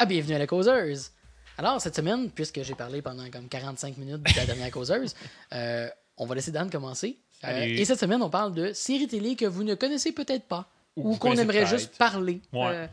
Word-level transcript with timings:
Ah, 0.00 0.06
bienvenue 0.06 0.36
à 0.36 0.38
la 0.38 0.46
causeuse. 0.46 1.10
Alors, 1.56 1.80
cette 1.80 1.96
semaine, 1.96 2.30
puisque 2.30 2.62
j'ai 2.62 2.76
parlé 2.76 3.02
pendant 3.02 3.28
comme 3.30 3.48
45 3.48 3.96
minutes 3.96 4.22
de 4.22 4.36
la 4.36 4.46
dernière 4.46 4.70
causeuse, 4.70 5.16
euh, 5.52 5.88
on 6.16 6.24
va 6.24 6.36
laisser 6.36 6.52
Dan 6.52 6.70
commencer. 6.70 7.18
Euh, 7.42 7.64
et 7.64 7.84
cette 7.84 7.98
semaine, 7.98 8.22
on 8.22 8.30
parle 8.30 8.54
de 8.54 8.72
séries 8.72 9.08
télé 9.08 9.34
que 9.34 9.44
vous 9.44 9.64
ne 9.64 9.74
connaissez 9.74 10.12
peut-être 10.12 10.44
pas 10.44 10.70
Ou 10.94 11.16
qu'on 11.16 11.34
aimerait 11.34 11.66
juste 11.66 11.98
parler. 11.98 12.40
Ouais. 12.52 12.66
Euh, 12.66 12.86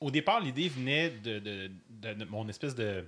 Au 0.00 0.10
départ, 0.10 0.40
l'idée 0.40 0.68
venait 0.68 1.10
de, 1.10 1.38
de- 1.38 1.70
de- 1.88 2.14
de 2.14 2.24
mon 2.24 2.48
espèce 2.48 2.74
de. 2.74 3.04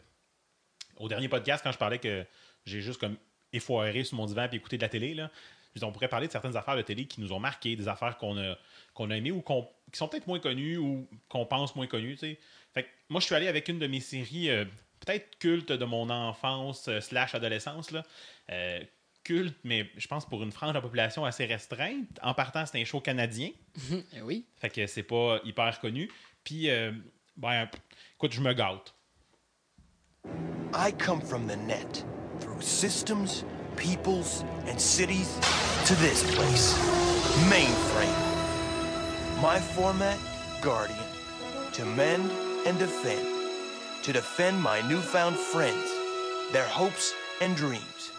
Au 0.98 1.08
dernier 1.08 1.28
podcast, 1.28 1.62
quand 1.62 1.72
je 1.72 1.78
parlais 1.78 1.98
que 1.98 2.24
j'ai 2.64 2.80
juste 2.80 2.98
comme 3.00 3.16
effoiré 3.52 4.02
sur 4.04 4.16
mon 4.16 4.26
divan 4.26 4.48
et 4.50 4.56
écouté 4.56 4.76
de 4.78 4.82
la 4.82 4.88
télé, 4.88 5.14
là, 5.14 5.30
on 5.82 5.92
pourrait 5.92 6.08
parler 6.08 6.26
de 6.26 6.32
certaines 6.32 6.56
affaires 6.56 6.76
de 6.76 6.82
télé 6.82 7.06
qui 7.06 7.20
nous 7.20 7.32
ont 7.32 7.38
marqué, 7.38 7.76
des 7.76 7.86
affaires 7.86 8.16
qu'on 8.16 8.38
a, 8.38 8.56
qu'on 8.94 9.10
a 9.10 9.16
aimées 9.16 9.30
ou 9.30 9.42
qui 9.42 9.98
sont 9.98 10.08
peut-être 10.08 10.26
moins 10.26 10.38
connues 10.40 10.78
ou 10.78 11.06
qu'on 11.28 11.44
pense 11.44 11.76
moins 11.76 11.86
connues. 11.86 12.16
Fait 12.16 12.84
que 12.84 12.88
moi, 13.10 13.20
je 13.20 13.26
suis 13.26 13.34
allé 13.34 13.46
avec 13.46 13.68
une 13.68 13.78
de 13.78 13.86
mes 13.86 14.00
séries 14.00 14.48
euh, 14.48 14.64
peut-être 15.00 15.38
cultes 15.38 15.72
de 15.72 15.84
mon 15.84 16.08
enfance 16.08 16.88
euh, 16.88 17.00
slash 17.02 17.34
adolescence. 17.34 17.90
Là. 17.90 18.04
Euh, 18.50 18.80
culte, 19.22 19.54
mais 19.64 19.90
je 19.98 20.06
pense 20.06 20.24
pour 20.26 20.42
une 20.42 20.52
frange 20.52 20.70
de 20.70 20.74
la 20.76 20.80
population 20.80 21.24
assez 21.26 21.44
restreinte. 21.44 22.06
En 22.22 22.32
partant, 22.32 22.64
c'est 22.64 22.80
un 22.80 22.84
show 22.84 23.00
canadien. 23.00 23.50
eh 24.14 24.22
oui. 24.22 24.46
Fait 24.56 24.70
que 24.70 24.86
c'est 24.86 25.02
pas 25.02 25.40
hyper 25.44 25.78
connu. 25.80 26.10
Puis, 26.46 26.70
euh, 26.70 26.92
ben, 27.36 27.68
écoute, 28.14 28.32
je 28.32 28.40
me 28.40 28.54
gâte. 28.54 28.94
I 30.72 30.92
come 30.92 31.20
from 31.20 31.48
the 31.48 31.56
net, 31.56 32.04
through 32.38 32.62
systems, 32.62 33.44
peoples, 33.74 34.44
and 34.68 34.80
cities, 34.80 35.34
to 35.86 35.96
this 35.96 36.22
place, 36.36 36.72
mainframe. 37.50 38.14
My 39.42 39.58
format, 39.58 40.18
Guardian, 40.62 40.96
to 41.72 41.84
mend 41.84 42.30
and 42.64 42.78
defend, 42.78 43.26
to 44.04 44.12
defend 44.12 44.62
my 44.62 44.80
newfound 44.88 45.36
friends, 45.36 45.90
their 46.52 46.68
hopes 46.68 47.12
and 47.40 47.56
dreams, 47.56 48.12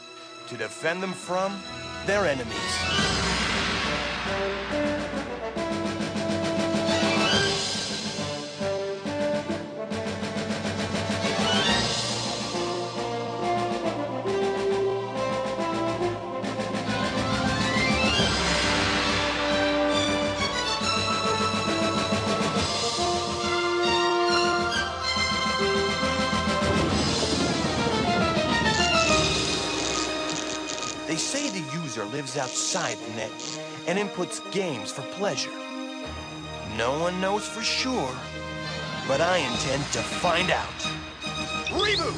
to 0.48 0.58
defend 0.58 1.02
them 1.02 1.14
from 1.14 1.58
their 2.06 2.26
enemies. 2.26 3.07
They 31.08 31.16
say 31.18 31.50
the 31.50 31.64
user 31.74 32.04
lives 32.06 32.38
outside 32.38 32.98
the 32.98 33.16
net 33.16 33.32
and 33.88 33.98
inputs 33.98 34.42
games 34.52 34.92
for 34.92 35.04
pleasure. 35.18 35.52
No 36.78 37.00
one 37.00 37.20
knows 37.22 37.48
for 37.48 37.62
sure, 37.64 38.12
but 39.08 39.22
I 39.22 39.38
intend 39.38 39.84
to 39.94 40.00
find 40.00 40.52
out. 40.52 40.80
Reboot! 41.72 42.14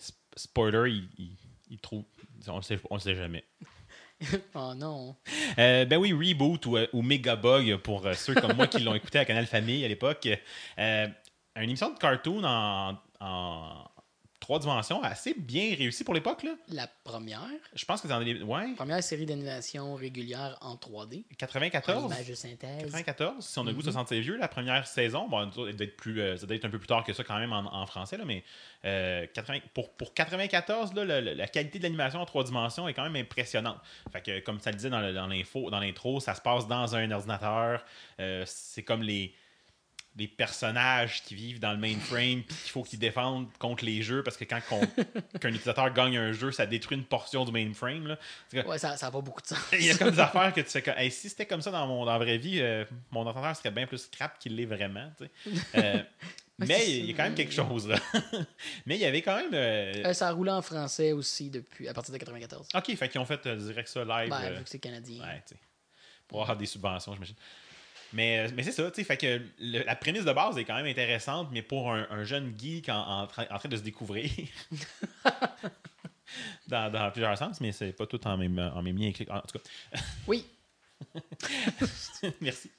Sp- 0.00 0.16
Spoiler, 0.36 0.88
il, 0.90 1.08
il- 1.18 1.36
il 1.70 1.78
trouve. 1.78 2.04
On 2.48 2.56
le 2.56 2.62
sait, 2.62 2.78
on 2.90 2.94
le 2.94 3.00
sait 3.00 3.14
jamais. 3.16 3.44
Oh 4.54 4.72
non. 4.74 5.14
Euh, 5.58 5.84
ben 5.84 5.98
oui, 5.98 6.10
Reboot 6.14 6.64
ou, 6.64 6.78
euh, 6.78 6.86
ou 6.94 7.02
Megabug 7.02 7.76
pour 7.76 8.06
euh, 8.06 8.14
ceux 8.14 8.34
comme 8.34 8.54
moi 8.54 8.66
qui 8.66 8.78
l'ont 8.80 8.94
écouté 9.00 9.18
à 9.18 9.26
Canal 9.26 9.44
Famille 9.46 9.84
à 9.84 9.88
l'époque. 9.88 10.26
Euh, 10.78 11.06
une 11.56 11.62
émission 11.64 11.90
de 11.92 11.98
cartoon 11.98 12.42
en, 12.42 12.96
en 13.20 13.84
trois 14.46 14.60
dimensions 14.60 15.02
assez 15.02 15.34
bien 15.36 15.74
réussie 15.76 16.04
pour 16.04 16.14
l'époque. 16.14 16.44
là. 16.44 16.52
La 16.68 16.86
première, 17.02 17.42
Je 17.74 17.84
pense 17.84 18.00
que 18.00 18.06
c'est 18.06 18.14
dans 18.14 18.20
les. 18.20 18.40
Ouais, 18.44 18.74
première 18.76 19.02
série 19.02 19.26
d'animation 19.26 19.96
régulière 19.96 20.56
en 20.60 20.76
3D. 20.76 21.24
En 21.32 21.34
94. 21.36 22.04
image 22.04 22.28
de 22.28 22.34
synthèse. 22.36 22.82
94, 22.84 23.44
si 23.44 23.58
on 23.58 23.62
a 23.62 23.64
le 23.70 23.72
goût 23.72 23.80
de 23.80 23.86
se 23.86 23.90
sentir 23.90 24.20
vieux, 24.22 24.36
la 24.36 24.46
première 24.46 24.86
saison, 24.86 25.26
bon, 25.28 25.50
être 25.68 25.96
plus, 25.96 26.20
euh, 26.20 26.36
ça 26.36 26.46
doit 26.46 26.54
être 26.54 26.64
un 26.64 26.70
peu 26.70 26.78
plus 26.78 26.86
tard 26.86 27.02
que 27.02 27.12
ça 27.12 27.24
quand 27.24 27.40
même 27.40 27.52
en, 27.52 27.74
en 27.74 27.86
français, 27.86 28.16
là, 28.16 28.24
mais 28.24 28.44
euh, 28.84 29.26
80 29.34 29.58
pour, 29.74 29.90
pour 29.94 30.14
94, 30.14 30.94
là, 30.94 31.20
la 31.20 31.48
qualité 31.48 31.78
de 31.78 31.82
l'animation 31.82 32.20
en 32.20 32.24
trois 32.26 32.44
dimensions 32.44 32.86
est 32.86 32.94
quand 32.94 33.02
même 33.02 33.16
impressionnante. 33.16 33.78
Fait 34.12 34.20
que, 34.22 34.38
comme 34.38 34.60
ça 34.60 34.70
le 34.70 34.76
disait 34.76 34.90
dans 34.90 35.26
l'info, 35.26 35.70
dans 35.70 35.80
l'intro, 35.80 36.20
ça 36.20 36.36
se 36.36 36.40
passe 36.40 36.68
dans 36.68 36.94
un 36.94 37.10
ordinateur. 37.10 37.84
euh, 38.20 38.44
c'est 38.46 38.84
comme 38.84 39.02
les 39.02 39.34
des 40.16 40.26
personnages 40.26 41.22
qui 41.22 41.34
vivent 41.34 41.60
dans 41.60 41.72
le 41.72 41.78
mainframe 41.78 42.42
puis 42.42 42.56
qu'il 42.56 42.70
faut 42.70 42.82
qu'ils 42.82 42.98
défendent 42.98 43.48
contre 43.58 43.84
les 43.84 44.00
jeux 44.02 44.22
parce 44.22 44.36
que 44.38 44.44
quand 44.44 44.60
qu'on- 44.68 44.80
qu'un 45.40 45.50
utilisateur 45.50 45.92
gagne 45.92 46.16
un 46.16 46.32
jeu, 46.32 46.50
ça 46.52 46.64
détruit 46.64 46.96
une 46.96 47.04
portion 47.04 47.44
du 47.44 47.52
mainframe. 47.52 48.06
Là. 48.06 48.18
Que- 48.50 48.66
Ouais, 48.66 48.78
ça 48.78 48.96
n'a 49.00 49.10
pas 49.10 49.20
beaucoup 49.20 49.42
de 49.42 49.46
sens. 49.46 49.58
il 49.72 49.84
y 49.84 49.90
a 49.90 49.96
comme 49.98 50.10
des 50.10 50.18
affaires 50.20 50.52
que 50.54 50.62
tu 50.62 50.70
fais 50.70 50.80
comme 50.82 50.94
Hey, 50.96 51.10
si 51.10 51.28
c'était 51.28 51.44
comme 51.46 51.60
ça 51.60 51.70
dans 51.70 51.86
mon 51.86 52.04
dans 52.06 52.12
la 52.12 52.18
vraie 52.18 52.38
vie, 52.38 52.60
euh, 52.60 52.84
mon 53.10 53.26
ordinateur 53.26 53.54
serait 53.56 53.70
bien 53.70 53.86
plus 53.86 54.06
crap 54.06 54.38
qu'il 54.38 54.56
l'est 54.56 54.64
vraiment. 54.64 55.12
Euh, 55.74 56.02
mais 56.58 56.88
il 56.90 57.04
y 57.10 57.12
a 57.12 57.16
quand 57.16 57.24
même 57.24 57.34
quelque 57.34 57.52
chose 57.52 57.86
là. 57.86 57.98
mais 58.86 58.96
il 58.96 59.00
y 59.02 59.04
avait 59.04 59.20
quand 59.20 59.36
même. 59.36 59.52
euh, 59.52 59.92
Euh, 60.06 60.12
ça 60.14 60.28
a 60.28 60.32
roulé 60.32 60.50
en 60.50 60.62
français 60.62 61.12
aussi 61.12 61.50
depuis 61.50 61.88
à 61.88 61.92
partir 61.92 62.14
de 62.14 62.18
94. 62.18 62.68
Ok, 62.74 62.96
fait 62.96 63.08
qu'ils 63.10 63.20
ont 63.20 63.26
fait 63.26 63.46
direct 63.46 63.88
ça 63.88 64.02
live. 64.02 64.30
Ben, 64.30 64.54
vu 64.54 64.64
que 64.64 64.70
c'est 64.70 64.78
canadien. 64.78 65.22
ouais, 65.22 65.42
tu 65.46 65.54
sais, 65.54 65.60
pour 66.26 66.40
avoir 66.40 66.56
des 66.56 66.64
subventions, 66.66 67.12
j'imagine. 67.12 67.36
Mais, 68.12 68.38
euh, 68.38 68.48
mais 68.54 68.62
c'est 68.62 68.72
ça, 68.72 68.90
tu 68.90 68.96
sais, 69.00 69.04
fait 69.04 69.16
que 69.16 69.40
le- 69.58 69.84
la 69.84 69.96
prémisse 69.96 70.24
de 70.24 70.32
base 70.32 70.56
est 70.58 70.64
quand 70.64 70.76
même 70.76 70.86
intéressante, 70.86 71.48
mais 71.52 71.62
pour 71.62 71.92
un, 71.92 72.06
un 72.10 72.24
jeune 72.24 72.54
geek 72.58 72.88
en, 72.88 73.22
en 73.22 73.26
train, 73.26 73.46
en 73.50 73.58
train 73.58 73.68
de 73.68 73.76
se 73.76 73.82
découvrir, 73.82 74.30
dans, 76.68 76.90
dans 76.90 77.10
plusieurs 77.10 77.36
sens, 77.38 77.60
mais 77.60 77.72
c'est 77.72 77.92
pas 77.92 78.06
tout 78.06 78.24
en 78.26 78.36
même, 78.36 78.58
en 78.58 78.82
même 78.82 78.96
lien. 78.98 79.12
En 79.30 79.40
tout 79.40 79.58
cas, 79.58 79.64
Oui. 80.26 80.44
Merci. 82.40 82.70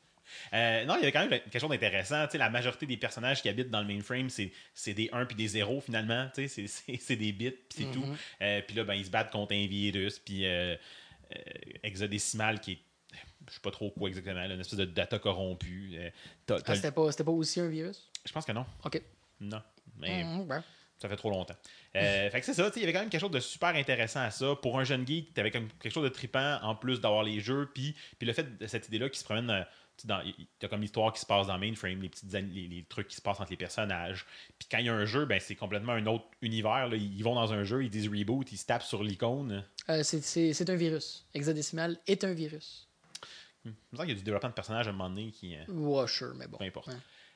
Euh, 0.54 0.86
non, 0.86 0.96
il 0.96 1.00
y 1.00 1.04
avait 1.04 1.12
quand 1.12 1.28
même 1.28 1.30
quelque 1.30 1.60
chose 1.60 1.70
d'intéressant. 1.70 2.26
Tu 2.26 2.34
sais, 2.34 2.38
la 2.38 2.50
majorité 2.50 2.86
des 2.86 2.98
personnages 2.98 3.42
qui 3.42 3.50
habitent 3.50 3.70
dans 3.70 3.82
le 3.82 3.88
mainframe, 3.88 4.30
c'est, 4.30 4.94
des 4.94 5.10
1 5.12 5.26
puis 5.26 5.36
des 5.36 5.48
0 5.48 5.82
finalement. 5.82 6.30
Tu 6.34 6.48
sais, 6.48 6.68
c'est, 7.00 7.16
des 7.16 7.32
bits 7.32 7.52
puis 7.52 7.60
c'est 7.70 7.92
tout. 7.92 8.04
Euh, 8.42 8.62
puis 8.62 8.76
là, 8.76 8.84
ben, 8.84 8.94
ils 8.94 9.06
se 9.06 9.10
battent 9.10 9.32
contre 9.32 9.54
un 9.54 9.68
virus. 9.68 10.20
Puis 10.20 10.46
euh, 10.46 10.76
hexadécimal 11.84 12.60
qui 12.60 12.74
est. 12.74 12.80
Je 13.48 13.54
sais 13.54 13.60
pas 13.62 13.72
trop 13.72 13.90
quoi 13.92 14.10
exactement, 14.10 14.36
là, 14.36 14.54
une 14.54 14.60
espèce 14.60 14.80
de 14.80 14.86
data 14.86 15.20
corrompue. 15.20 15.92
Euh, 15.96 16.10
t'as- 16.46 16.62
t'as- 16.62 16.74
Ah, 16.74 16.76
c'était 16.76 16.92
pas, 16.92 17.12
c'était 17.12 17.24
pas 17.24 17.32
aussi 17.32 17.60
un 17.60 17.68
virus? 17.70 18.10
je 18.26 18.32
pense 18.34 18.46
que 18.46 18.52
non. 18.52 18.66
OK. 18.86 19.02
Non. 19.40 19.62
Mais 19.98 20.24
Mhm, 20.24 20.46
ben. 20.48 20.64
ça 21.00 21.08
fait 21.10 21.16
trop 21.16 21.30
longtemps. 21.30 21.56
Euh, 21.96 22.30
fait 22.32 22.40
que 22.42 22.46
c'est 22.46 22.54
ça, 22.54 22.66
tu 22.70 22.74
sais, 22.74 22.80
il 22.80 22.82
y 22.82 22.86
avait 22.86 22.94
quand 22.94 23.00
même 23.00 23.10
quelque 23.10 23.22
chose 23.22 23.32
de 23.32 23.40
super 23.40 23.70
intéressant 23.70 24.20
à 24.22 24.32
ça. 24.32 24.56
Pour 24.62 24.80
un 24.80 24.84
jeune 24.84 25.08
geek, 25.08 25.34
tu 25.34 25.40
avais 25.40 25.52
comme 25.52 25.70
quelque 25.80 25.94
chose 25.94 26.04
de 26.04 26.10
trippant 26.10 26.60
en 26.62 26.76
plus 26.76 27.00
d'avoir 27.00 27.24
les 27.24 27.40
jeux. 27.40 27.70
Puis, 27.74 27.96
puis 28.20 28.28
le 28.28 28.34
fait 28.34 28.58
de 28.58 28.68
cette 28.68 28.88
idée-là 28.90 29.10
qui 29.10 29.18
se 29.20 29.24
promène, 29.24 29.50
euh, 29.50 29.62
tu 29.98 30.02
sais, 30.04 30.08
dans, 30.08 30.22
il 30.22 30.34
y 30.62 30.66
a 30.66 30.68
comme 30.68 30.82
l'histoire 30.82 31.12
qui 31.14 31.20
se 31.22 31.26
passe 31.26 31.48
dans 31.48 31.58
Mainframe, 31.58 32.02
les, 32.02 32.10
petites, 32.10 32.34
an- 32.36 32.46
les, 32.52 32.68
les 32.68 32.84
trucs 32.88 33.08
qui 33.08 33.16
se 33.16 33.22
passent 33.22 33.40
entre 33.40 33.50
les 33.52 33.58
personnages. 33.58 34.26
Puis 34.60 34.68
quand 34.70 34.78
il 34.80 34.86
y 34.86 34.90
a 34.90 34.94
un 34.94 35.06
jeu, 35.06 35.26
ben, 35.26 35.40
c'est 35.40 35.56
complètement 35.56 35.94
un 35.94 36.06
autre 36.06 36.26
univers. 36.42 36.88
là. 36.90 36.96
Ils 36.98 37.24
vont 37.24 37.34
dans 37.36 37.54
un 37.54 37.64
jeu, 37.64 37.84
ils 37.84 37.90
disent 37.90 38.08
reboot, 38.10 38.52
ils 38.52 38.58
se 38.58 38.66
tapent 38.66 38.84
sur 38.84 39.04
l'icône. 39.04 39.64
Euh, 39.90 40.04
c'est- 40.04 40.22
c'est 40.22 40.54
c'est 40.54 40.70
un 40.70 40.76
virus. 40.76 41.26
Hexadécimal 41.34 41.98
est 42.08 42.24
un 42.24 42.34
virus. 42.34 42.87
Il 43.68 43.94
me 43.94 43.98
semble 43.98 44.08
qu'il 44.08 44.16
y 44.16 44.18
a 44.18 44.20
du 44.20 44.24
développement 44.26 44.50
de 44.50 44.54
personnages 44.56 44.88
à 44.88 44.90
un 44.90 44.94
moment 44.94 45.10
donné 45.10 45.32
qui. 45.32 45.56
euh, 45.56 45.64
Ouais, 45.72 46.08
sure, 46.08 46.34
mais 46.36 46.48
bon. 46.48 46.58
Peu 46.58 46.66
importe. 46.66 46.90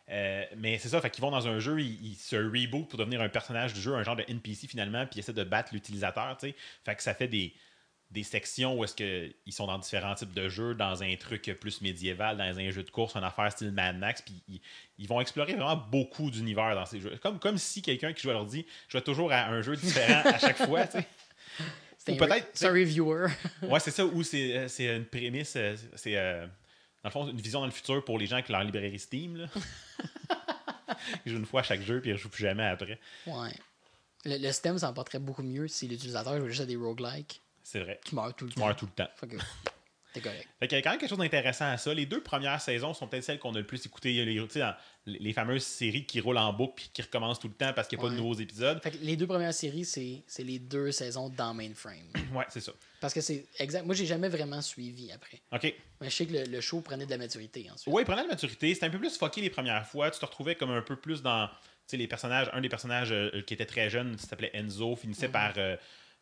Euh, 0.10 0.44
mais 0.58 0.78
c'est 0.78 0.90
ça, 0.90 1.00
fait 1.00 1.10
qu'ils 1.10 1.22
vont 1.22 1.32
dans 1.32 1.48
un 1.48 1.60
jeu, 1.60 1.80
ils, 1.80 2.12
ils 2.12 2.16
se 2.16 2.36
reboot 2.36 2.90
pour 2.90 3.00
devenir 3.00 3.22
un 3.22 3.30
personnage 3.30 3.74
du 3.74 3.80
jeu, 3.80 3.94
un 3.96 4.04
genre 4.04 4.16
de 4.18 4.26
NPC 4.28 4.68
finalement, 4.68 5.06
puis 5.06 5.18
ils 5.18 5.20
essaient 5.20 5.32
de 5.32 5.44
battre 5.44 5.70
l'utilisateur, 5.74 6.36
tu 6.38 6.50
sais. 6.50 6.56
Fait 6.84 6.96
que 6.96 7.04
ça 7.04 7.14
fait 7.14 7.30
des, 7.30 7.54
des 8.10 8.24
sections 8.24 8.78
où 8.78 8.84
est-ce 8.84 8.96
qu'ils 8.96 9.54
sont 9.54 9.68
dans 9.68 9.78
différents 9.78 10.16
types 10.16 10.34
de 10.34 10.50
jeux, 10.50 10.76
dans 10.76 11.02
un 11.02 11.16
truc 11.16 11.44
plus 11.62 11.80
médiéval, 11.80 12.36
dans 12.36 12.60
un 12.60 12.72
jeu 12.72 12.84
de 12.84 12.90
course, 12.90 13.16
une 13.16 13.24
affaire 13.24 13.50
style 13.54 13.72
Mad 13.72 13.98
Max, 13.98 14.22
puis 14.22 14.44
ils, 14.50 14.60
ils 14.98 15.08
vont 15.08 15.22
explorer 15.22 15.54
vraiment 15.54 15.78
beaucoup 15.78 16.30
d'univers 16.30 16.76
dans 16.76 16.86
ces 16.86 17.00
jeux. 17.00 17.16
Comme, 17.24 17.40
comme 17.40 17.58
si 17.58 17.82
quelqu'un 17.82 18.12
qui 18.12 18.24
joue 18.24 18.32
à 18.32 18.34
l'ordi 18.34 18.66
jouait 18.90 19.02
toujours 19.02 19.32
à 19.32 19.46
un 19.46 19.62
jeu 19.62 19.78
différent 19.78 20.24
à 20.26 20.40
chaque 20.40 20.58
fois, 20.66 20.88
tu 20.88 20.98
sais. 21.00 21.08
C'est 22.04 22.14
Ou 22.14 22.16
un- 22.24 22.28
peut-être- 22.28 22.50
C'est 22.54 22.66
un 22.68 22.72
reviewer. 22.72 23.28
Ouais, 23.62 23.80
c'est 23.80 23.92
ça, 23.92 24.06
ou 24.06 24.24
c'est 24.24 24.58
euh, 24.58 24.98
une 24.98 25.06
prémisse, 25.06 25.54
euh, 25.56 25.76
c'est 25.96 26.18
euh, 26.18 26.46
dans 27.04 27.10
le 27.10 27.12
fond 27.12 27.28
une 27.28 27.40
vision 27.40 27.60
dans 27.60 27.68
le 27.68 27.72
futur 27.72 28.04
pour 28.04 28.18
les 28.18 28.26
gens 28.26 28.42
qui 28.42 28.52
ont 28.52 28.56
leur 28.58 28.64
librairie 28.64 28.98
Steam. 29.00 29.38
Là. 29.38 29.48
ils 31.26 31.32
jouent 31.32 31.38
une 31.40 31.46
fois 31.46 31.62
à 31.62 31.64
chaque 31.64 31.82
jeu, 31.82 32.02
puis 32.02 32.10
ils 32.10 32.14
ne 32.14 32.18
jouent 32.18 32.30
plus 32.30 32.44
jamais 32.44 32.66
après. 32.66 33.00
ouais. 33.28 33.52
Le, 34.24 34.38
le 34.38 34.48
système 34.50 34.78
s'en 34.78 34.94
porterait 34.94 35.18
beaucoup 35.18 35.42
mieux 35.42 35.68
si 35.68 35.88
l'utilisateur 35.88 36.38
jouait 36.40 36.50
juste 36.50 36.62
à 36.62 36.66
des 36.68 36.76
roguelikes 36.76 37.42
C'est 37.64 37.80
vrai. 37.80 38.00
qui 38.04 38.14
meurent 38.14 38.36
tout 38.36 38.46
le 38.46 38.52
Tu 38.52 38.60
temps. 38.60 38.68
meurs 38.68 38.76
tout 38.76 38.86
le 38.86 38.92
temps. 38.92 39.10
Fait 39.16 39.28
que- 39.28 39.38
C'est 40.14 40.22
correct. 40.22 40.48
Fait 40.60 40.68
qu'il 40.68 40.78
y 40.78 40.80
a 40.80 40.82
quand 40.82 40.90
même 40.90 41.00
quelque 41.00 41.10
chose 41.10 41.18
d'intéressant 41.20 41.66
à 41.72 41.78
ça. 41.78 41.94
Les 41.94 42.06
deux 42.06 42.22
premières 42.22 42.60
saisons 42.60 42.94
sont 42.94 43.08
peut-être 43.08 43.24
celles 43.24 43.40
qu'on 43.40 43.54
a 43.56 43.60
le 43.60 43.66
plus 43.66 43.86
écoutées. 43.86 44.12
Il 44.12 44.18
y 44.18 44.22
a 44.22 44.26
les, 45.06 45.20
les 45.20 45.34
fameuses 45.34 45.64
séries 45.64 46.06
qui 46.06 46.20
roulent 46.20 46.38
en 46.38 46.52
boucle 46.52 46.74
puis 46.76 46.90
qui 46.94 47.02
recommencent 47.02 47.40
tout 47.40 47.48
le 47.48 47.54
temps 47.54 47.72
parce 47.74 47.88
qu'il 47.88 47.98
n'y 47.98 48.04
a 48.04 48.08
pas 48.08 48.14
de 48.14 48.20
nouveaux 48.20 48.34
épisodes. 48.36 48.82
Fait 48.84 48.92
que 48.92 48.98
les 48.98 49.16
deux 49.16 49.26
premières 49.28 49.54
séries, 49.54 49.86
c'est 49.86 50.22
c'est 50.28 50.44
les 50.44 50.60
deux 50.60 50.92
saisons 50.92 51.30
dans 51.30 51.54
Mainframe. 51.54 51.96
Ouais, 52.34 52.46
c'est 52.50 52.62
ça. 52.62 52.72
Parce 53.00 53.14
que 53.14 53.20
c'est 53.22 53.46
exact. 53.60 53.86
Moi, 53.86 53.94
j'ai 53.96 54.06
jamais 54.06 54.30
vraiment 54.30 54.62
suivi 54.62 55.12
après. 55.12 55.42
OK. 55.54 55.74
Mais 56.00 56.10
je 56.10 56.16
sais 56.16 56.26
que 56.26 56.34
le, 56.34 56.44
le 56.46 56.62
show 56.62 56.80
prenait 56.82 57.06
de 57.06 57.12
la 57.12 57.18
maturité 57.18 57.68
ensuite. 57.74 57.94
Ouais, 57.94 58.04
il 58.04 58.06
prenait 58.06 58.22
de 58.24 58.28
la 58.28 58.34
maturité. 58.34 58.74
C'était 58.74 58.86
un 58.86 58.90
peu 58.90 59.00
plus 59.00 59.18
fucké 59.18 59.42
les 59.42 59.50
premières 59.50 59.86
fois. 59.88 60.12
Tu 60.12 60.20
te 60.20 60.26
retrouvais 60.26 60.56
comme 60.56 60.72
un 60.72 60.82
peu 60.82 60.96
plus 60.96 61.22
dans. 61.22 61.48
Tu 61.48 61.54
sais, 61.88 61.98
les 61.98 62.08
personnages. 62.08 62.50
Un 62.54 62.62
des 62.62 62.70
personnages 62.70 63.12
euh, 63.12 63.42
qui 63.44 63.54
était 63.54 63.66
très 63.66 63.90
jeune, 63.90 64.16
qui 64.16 64.26
s'appelait 64.26 64.52
Enzo, 64.54 64.96
finissait 64.96 65.28
Mhm. 65.28 65.32
par. 65.34 65.54
Euh, 65.58 65.76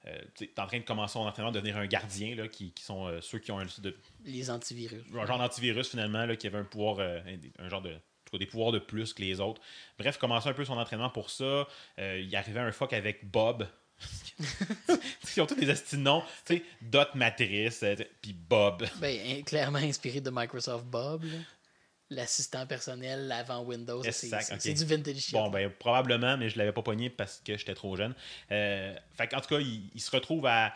euh, 0.07 0.17
t'es 0.35 0.51
en 0.57 0.65
train 0.67 0.79
de 0.79 0.85
commencer 0.85 1.13
son 1.13 1.19
entraînement, 1.21 1.51
devenir 1.51 1.77
un 1.77 1.85
gardien, 1.85 2.35
là, 2.35 2.47
qui, 2.47 2.71
qui 2.71 2.83
sont 2.83 3.07
euh, 3.07 3.19
ceux 3.21 3.39
qui 3.39 3.51
ont 3.51 3.59
un, 3.59 3.65
de, 3.79 3.95
Les 4.25 4.49
antivirus. 4.49 5.01
un 5.13 5.25
genre 5.25 5.37
d'antivirus 5.39 5.89
finalement, 5.89 6.25
là, 6.25 6.35
qui 6.35 6.47
avait 6.47 6.57
un 6.57 6.63
pouvoir, 6.63 6.99
euh, 6.99 7.19
un, 7.59 7.65
un 7.65 7.69
genre 7.69 7.81
de. 7.81 7.89
en 7.89 7.93
tout 8.25 8.31
cas, 8.31 8.37
des 8.37 8.45
pouvoirs 8.45 8.71
de 8.71 8.79
plus 8.79 9.13
que 9.13 9.21
les 9.21 9.39
autres. 9.41 9.61
Bref, 9.97 10.17
commencer 10.17 10.47
un 10.47 10.53
peu 10.53 10.63
son 10.63 10.77
entraînement 10.77 11.09
pour 11.09 11.29
ça. 11.29 11.67
Euh, 11.99 12.19
il 12.25 12.33
arrivait 12.35 12.61
un 12.61 12.71
fuck 12.71 12.93
avec 12.93 13.29
Bob. 13.29 13.67
Ils 15.35 15.41
ont 15.41 15.45
tous 15.45 15.55
des 15.55 15.69
esti 15.69 15.97
de 15.97 16.01
noms. 16.01 16.23
Tu 16.45 16.55
sais, 16.55 16.63
Dot 16.81 17.09
Matrice, 17.15 17.83
puis 18.21 18.31
Bob. 18.31 18.85
Ben, 19.01 19.43
clairement 19.43 19.79
inspiré 19.79 20.21
de 20.21 20.29
Microsoft 20.33 20.85
Bob. 20.85 21.23
là. 21.25 21.37
L'assistant 22.11 22.65
personnel 22.65 23.31
avant 23.31 23.61
Windows. 23.63 24.01
C'est 24.09 24.73
du 24.73 24.85
vintage 24.85 25.15
shit. 25.17 25.33
Bon, 25.33 25.49
ben, 25.49 25.69
probablement, 25.69 26.37
mais 26.37 26.49
je 26.49 26.57
l'avais 26.57 26.71
pas 26.71 26.81
pogné 26.81 27.09
parce 27.09 27.41
que 27.45 27.55
j'étais 27.57 27.75
trop 27.75 27.95
jeune. 27.95 28.15
Euh, 28.51 28.95
fait 29.15 29.27
qu'en 29.27 29.41
tout 29.41 29.49
cas, 29.49 29.59
il, 29.59 29.89
il 29.93 30.01
se 30.01 30.09
retrouve 30.09 30.45
à, 30.47 30.73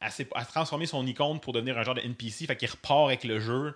à, 0.00 0.08
à 0.34 0.44
transformer 0.44 0.86
son 0.86 1.04
icône 1.06 1.40
pour 1.40 1.52
devenir 1.52 1.76
un 1.78 1.82
genre 1.82 1.94
de 1.96 2.02
NPC. 2.02 2.46
Fait 2.46 2.56
qu'il 2.56 2.70
repart 2.70 3.06
avec 3.08 3.24
le 3.24 3.40
jeu. 3.40 3.74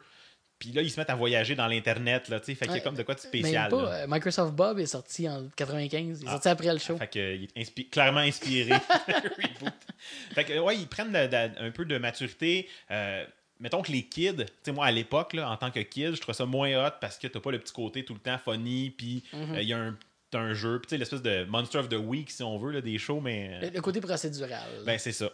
Puis 0.60 0.72
là, 0.72 0.82
ils 0.82 0.90
se 0.90 0.98
mettent 0.98 1.10
à 1.10 1.14
voyager 1.14 1.54
dans 1.54 1.68
l'Internet. 1.68 2.28
Là, 2.28 2.40
tu 2.40 2.46
sais. 2.46 2.54
fait 2.56 2.66
qu'il 2.66 2.74
y 2.76 2.78
a 2.78 2.82
comme 2.82 2.96
de 2.96 3.02
quoi 3.04 3.14
de 3.14 3.20
spécial. 3.20 3.70
pas, 3.70 3.76
euh, 4.02 4.06
Microsoft 4.08 4.54
Bob 4.54 4.78
est 4.80 4.86
sorti 4.86 5.28
en 5.28 5.48
95. 5.56 6.20
Il 6.20 6.24
est 6.24 6.28
Ah. 6.28 6.32
sorti 6.32 6.48
après 6.48 6.72
le 6.72 6.78
show. 6.78 6.96
Fait 6.96 7.06
que, 7.08 7.18
euh, 7.18 7.34
il 7.36 7.44
est 7.44 7.56
inspi- 7.64 7.88
clairement 7.88 8.20
inspiré. 8.20 8.72
Fait 10.34 10.44
que, 10.44 10.58
ouais, 10.58 10.76
ils 10.76 10.86
prennent 10.88 11.12
de- 11.12 11.26
de- 11.26 11.60
un 11.64 11.70
peu 11.70 11.84
de 11.84 11.98
maturité. 11.98 12.68
Euh, 12.90 13.24
mettons 13.60 13.82
que 13.82 13.90
les 13.92 14.04
kids, 14.04 14.36
tu 14.36 14.44
sais, 14.62 14.72
moi 14.72 14.86
à 14.86 14.90
l'époque, 14.90 15.34
en 15.34 15.56
tant 15.56 15.70
que 15.70 15.80
kid, 15.80 16.14
je 16.14 16.20
trouvais 16.20 16.36
ça 16.36 16.46
moins 16.46 16.86
hot 16.86 16.92
parce 17.00 17.18
que 17.18 17.26
t'as 17.26 17.40
pas 17.40 17.50
le 17.50 17.58
petit 17.58 17.72
côté 17.72 18.04
tout 18.04 18.14
le 18.14 18.20
temps 18.20 18.38
funny, 18.38 18.90
puis 18.90 19.24
Mhm. 19.32 19.54
euh, 19.54 19.62
il 19.62 19.68
y 19.68 19.72
a 19.72 19.78
un, 19.78 20.54
jeu, 20.54 20.78
puis 20.78 20.86
tu 20.88 20.90
sais, 20.90 20.98
l'espèce 20.98 21.22
de 21.22 21.44
Monster 21.44 21.78
of 21.78 21.88
the 21.88 21.94
Week, 21.94 22.30
si 22.30 22.42
on 22.42 22.58
veut, 22.58 22.70
là, 22.72 22.80
des 22.82 22.98
shows, 22.98 23.20
mais. 23.20 23.50
euh, 23.54 23.66
Le, 23.68 23.74
le 23.76 23.80
côté 23.80 24.00
procédural. 24.00 24.68
ben, 24.84 24.98
c'est 24.98 25.12
ça. 25.12 25.30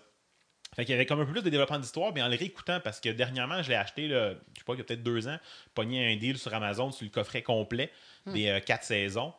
Fait 0.76 0.84
qu'il 0.84 0.92
y 0.92 0.94
avait 0.94 1.06
comme 1.06 1.20
un 1.20 1.24
peu 1.24 1.32
plus 1.32 1.42
de 1.42 1.50
développement 1.50 1.78
d'histoire, 1.78 2.12
mais 2.14 2.22
en 2.22 2.28
le 2.28 2.36
réécoutant, 2.36 2.80
parce 2.80 3.00
que 3.00 3.08
dernièrement, 3.08 3.62
je 3.62 3.68
l'ai 3.68 3.74
acheté, 3.76 4.08
là, 4.08 4.30
je 4.54 4.58
sais 4.58 4.64
pas, 4.64 4.74
il 4.74 4.78
y 4.78 4.80
a 4.80 4.84
peut-être 4.84 5.02
deux 5.04 5.26
ans, 5.28 5.38
pogné 5.74 6.12
un 6.12 6.16
deal 6.16 6.36
sur 6.38 6.52
Amazon 6.54 6.90
sur 6.92 7.04
le 7.04 7.10
coffret 7.10 7.42
complet 7.42 7.90
des 8.26 8.48
euh, 8.48 8.60
quatre 8.60 8.82
saisons 8.84 9.32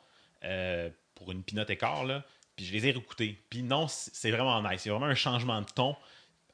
euh, 0.44 0.90
pour 1.16 1.32
une 1.32 1.42
pinote 1.44 1.70
écart, 1.70 2.04
là. 2.06 2.24
Puis 2.56 2.66
je 2.66 2.72
les 2.72 2.88
ai 2.88 2.92
réécoutés. 2.92 3.38
Puis 3.50 3.64
non, 3.64 3.88
c'est 3.90 4.32
vraiment 4.32 4.62
nice. 4.62 4.82
C'est 4.84 4.90
vraiment 4.90 5.08
un 5.08 5.16
changement 5.16 5.60
de 5.62 5.68
ton 5.76 5.96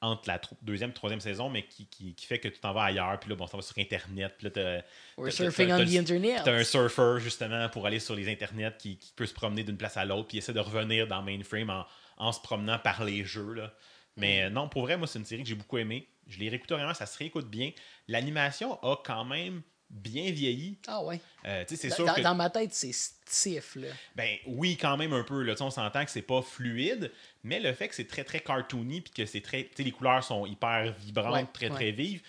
entre 0.02 0.28
la 0.28 0.42
deuxième 0.64 0.90
et 0.90 0.94
troisième 0.94 1.20
saison, 1.22 1.50
mais 1.50 1.64
qui, 1.68 1.86
qui, 1.86 2.16
qui 2.16 2.26
fait 2.26 2.40
que 2.40 2.48
tu 2.48 2.60
t'en 2.60 2.74
vas 2.74 2.84
ailleurs. 2.86 3.20
Puis 3.20 3.30
là, 3.30 3.36
bon, 3.36 3.48
ça 3.48 3.56
va 3.58 3.64
sur 3.64 3.78
Internet. 3.78 4.34
Puis 4.38 4.46
là, 4.46 4.52
t'as- 4.52 4.84
surfing 5.32 5.72
on 5.72 5.78
the 5.78 5.96
internet. 6.00 6.42
T'as 6.44 6.54
un 6.54 6.64
surfer, 6.64 7.18
justement, 7.20 7.70
pour 7.70 7.86
aller 7.86 8.00
sur 8.00 8.16
les 8.16 8.30
internets 8.32 8.76
qui, 8.78 8.98
qui 8.98 9.14
peut 9.16 9.26
se 9.28 9.34
promener 9.34 9.64
d'une 9.64 9.78
place 9.78 9.98
à 9.98 10.06
l'autre, 10.06 10.28
puis 10.28 10.40
essaie 10.40 10.54
de 10.54 10.60
revenir 10.60 11.08
dans 11.08 11.22
Mainframe 11.22 11.70
en, 11.70 11.86
en 12.18 12.32
se 12.32 12.42
promenant 12.42 12.80
par 12.80 13.04
les 13.04 13.24
jeux. 13.24 13.54
Là. 13.54 13.74
Mais 14.18 14.44
euh, 14.44 14.50
non, 14.50 14.68
pour 14.68 14.82
vrai, 14.84 14.98
moi, 14.98 15.08
c'est 15.08 15.20
une 15.20 15.26
série 15.26 15.44
que 15.44 15.50
j'ai 15.50 15.56
beaucoup 15.56 15.78
aimée. 15.78 16.08
Je 16.28 16.40
l'ai 16.40 16.50
réécouté 16.50 16.74
vraiment, 16.74 16.94
ça 16.94 17.06
se 17.06 17.18
réécoute 17.18 17.50
bien. 17.50 17.72
L'animation 18.08 18.82
a 18.84 18.96
quand 19.04 19.26
même 19.26 19.62
bien 19.94 20.32
vieilli. 20.32 20.78
Ah 20.88 21.04
ouais. 21.04 21.20
Euh, 21.46 21.64
tu 21.68 21.76
sais, 21.76 21.82
c'est 21.84 21.90
Dans, 21.90 21.96
sûr 21.96 22.06
dans- 22.06 22.14
que. 22.16 22.22
dans 22.22 22.36
ma 22.36 22.50
tête, 22.50 22.74
c'est 22.74 22.94
stiff. 22.94 23.76
Là. 23.76 23.88
Ben 24.16 24.38
oui, 24.48 24.78
quand 24.78 24.96
même 24.98 25.14
un 25.14 25.24
peu. 25.24 25.44
Là. 25.44 25.54
On 25.60 25.70
s'entend 25.70 26.06
que 26.06 26.12
c'est 26.12 26.22
pas 26.22 26.42
fluide, 26.42 27.12
mais 27.44 27.60
le 27.60 27.74
fait 27.74 27.88
que 27.90 27.96
c'est 27.96 28.08
très 28.08 28.24
très 28.24 28.40
cartoony 28.40 29.02
puis 29.02 29.12
que 29.14 29.26
c'est 29.26 29.42
très. 29.42 29.70
Les 29.78 29.92
couleurs 29.92 30.24
sont 30.24 30.46
hyper 30.46 30.94
vibrantes, 31.00 31.34
Ouais, 31.34 31.46
très 31.54 31.68
ouais. 31.70 31.76
très 31.76 31.92
vives, 31.92 32.22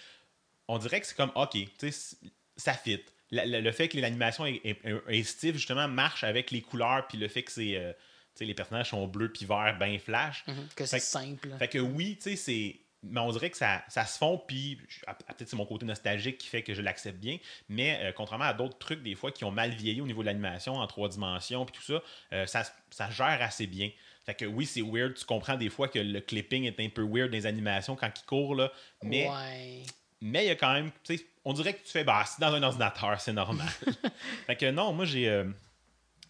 on 0.69 0.79
dirait 0.79 1.00
que 1.00 1.06
c'est 1.06 1.17
comme 1.17 1.32
OK, 1.35 1.53
tu 1.53 1.69
sais, 1.79 1.91
c- 1.93 2.17
ça 2.56 2.75
fit. 2.75 3.00
La- 3.31 3.47
la- 3.47 3.61
le 3.61 3.73
fait 3.73 3.88
que 3.88 3.97
l'animation 3.99 4.44
est, 4.44 4.61
est, 4.64 4.79
est 5.09 5.23
stiff, 5.23 5.55
justement, 5.56 5.88
marche 5.88 6.23
avec 6.25 6.50
les 6.50 6.61
couleurs 6.61 7.06
puis 7.09 7.17
le 7.17 7.29
fait 7.29 7.43
que 7.43 7.53
c'est. 7.53 7.76
euh, 7.76 7.93
tu 8.35 8.38
sais, 8.41 8.44
les 8.44 8.55
personnages 8.55 8.91
sont 8.91 9.06
bleus 9.06 9.31
puis 9.32 9.47
verts, 9.47 9.76
ben 9.79 9.99
flash. 9.99 10.44
Mhm. 10.47 10.69
Que 10.75 10.85
c'est 10.87 10.99
simple. 11.00 11.49
Fait 11.59 11.69
que 11.69 11.79
oui, 11.79 12.17
tu 12.17 12.31
sais, 12.31 12.37
c'est. 12.37 12.76
Mais 13.04 13.19
on 13.20 13.31
dirait 13.32 13.50
que 13.50 13.56
ça, 13.56 13.82
ça 13.88 14.04
se 14.06 14.16
fond, 14.16 14.38
puis 14.46 14.78
peut-être 15.06 15.49
c'est 15.49 15.56
mon 15.56 15.66
côté 15.66 15.84
nostalgique 15.84 16.38
qui 16.38 16.46
fait 16.46 16.62
que 16.62 16.72
je 16.72 16.82
l'accepte 16.82 17.19
bien, 17.19 17.38
mais 17.69 17.99
euh, 18.00 18.12
contrairement 18.12 18.44
à 18.44 18.52
d'autres 18.54 18.78
trucs, 18.78 19.02
des 19.02 19.14
fois, 19.16 19.32
qui 19.32 19.44
ont 19.44 19.50
mal 19.50 19.70
vieilli 19.70 20.00
au 20.00 20.06
niveau 20.06 20.22
de 20.22 20.26
l'animation, 20.26 20.75
en 20.76 20.87
trois 20.87 21.08
dimensions, 21.08 21.66
puis 21.66 21.75
tout 21.75 21.82
ça, 21.82 22.00
euh, 22.32 22.46
ça, 22.46 22.62
ça 22.90 23.10
gère 23.10 23.43
assez 23.43 23.66
bien. 23.66 23.90
Fait 24.25 24.34
que 24.34 24.44
oui, 24.44 24.66
c'est 24.66 24.82
weird, 24.82 25.14
tu 25.14 25.25
comprends 25.25 25.56
des 25.56 25.69
fois 25.69 25.88
que 25.88 25.99
le 25.99 26.20
clipping 26.20 26.62
est 26.64 26.78
un 26.78 26.88
peu 26.88 27.02
weird 27.02 27.31
dans 27.31 27.37
les 27.37 27.46
animations 27.46 27.96
quand 27.96 28.10
il 28.16 28.25
court, 28.25 28.54
là, 28.54 28.70
mais 29.02 29.28
Ouais. 29.28 29.82
mais 30.20 30.44
il 30.44 30.49
y 30.49 30.50
a 30.50 30.54
quand 30.54 30.72
même, 30.72 30.93
tu 31.02 31.16
sais, 31.16 31.26
on 31.44 31.52
dirait 31.54 31.75
que 31.75 31.82
tu 31.84 31.90
fais, 31.90 32.04
bah, 32.04 32.22
c'est 32.25 32.40
dans 32.40 32.54
un 32.54 32.62
ordinateur, 32.62 33.20
c'est 33.20 33.32
normal. 33.32 33.66
fait 34.46 34.54
que 34.54 34.70
non, 34.70 34.93
moi, 34.93 35.04
j'ai 35.06 35.28
euh, 35.28 35.50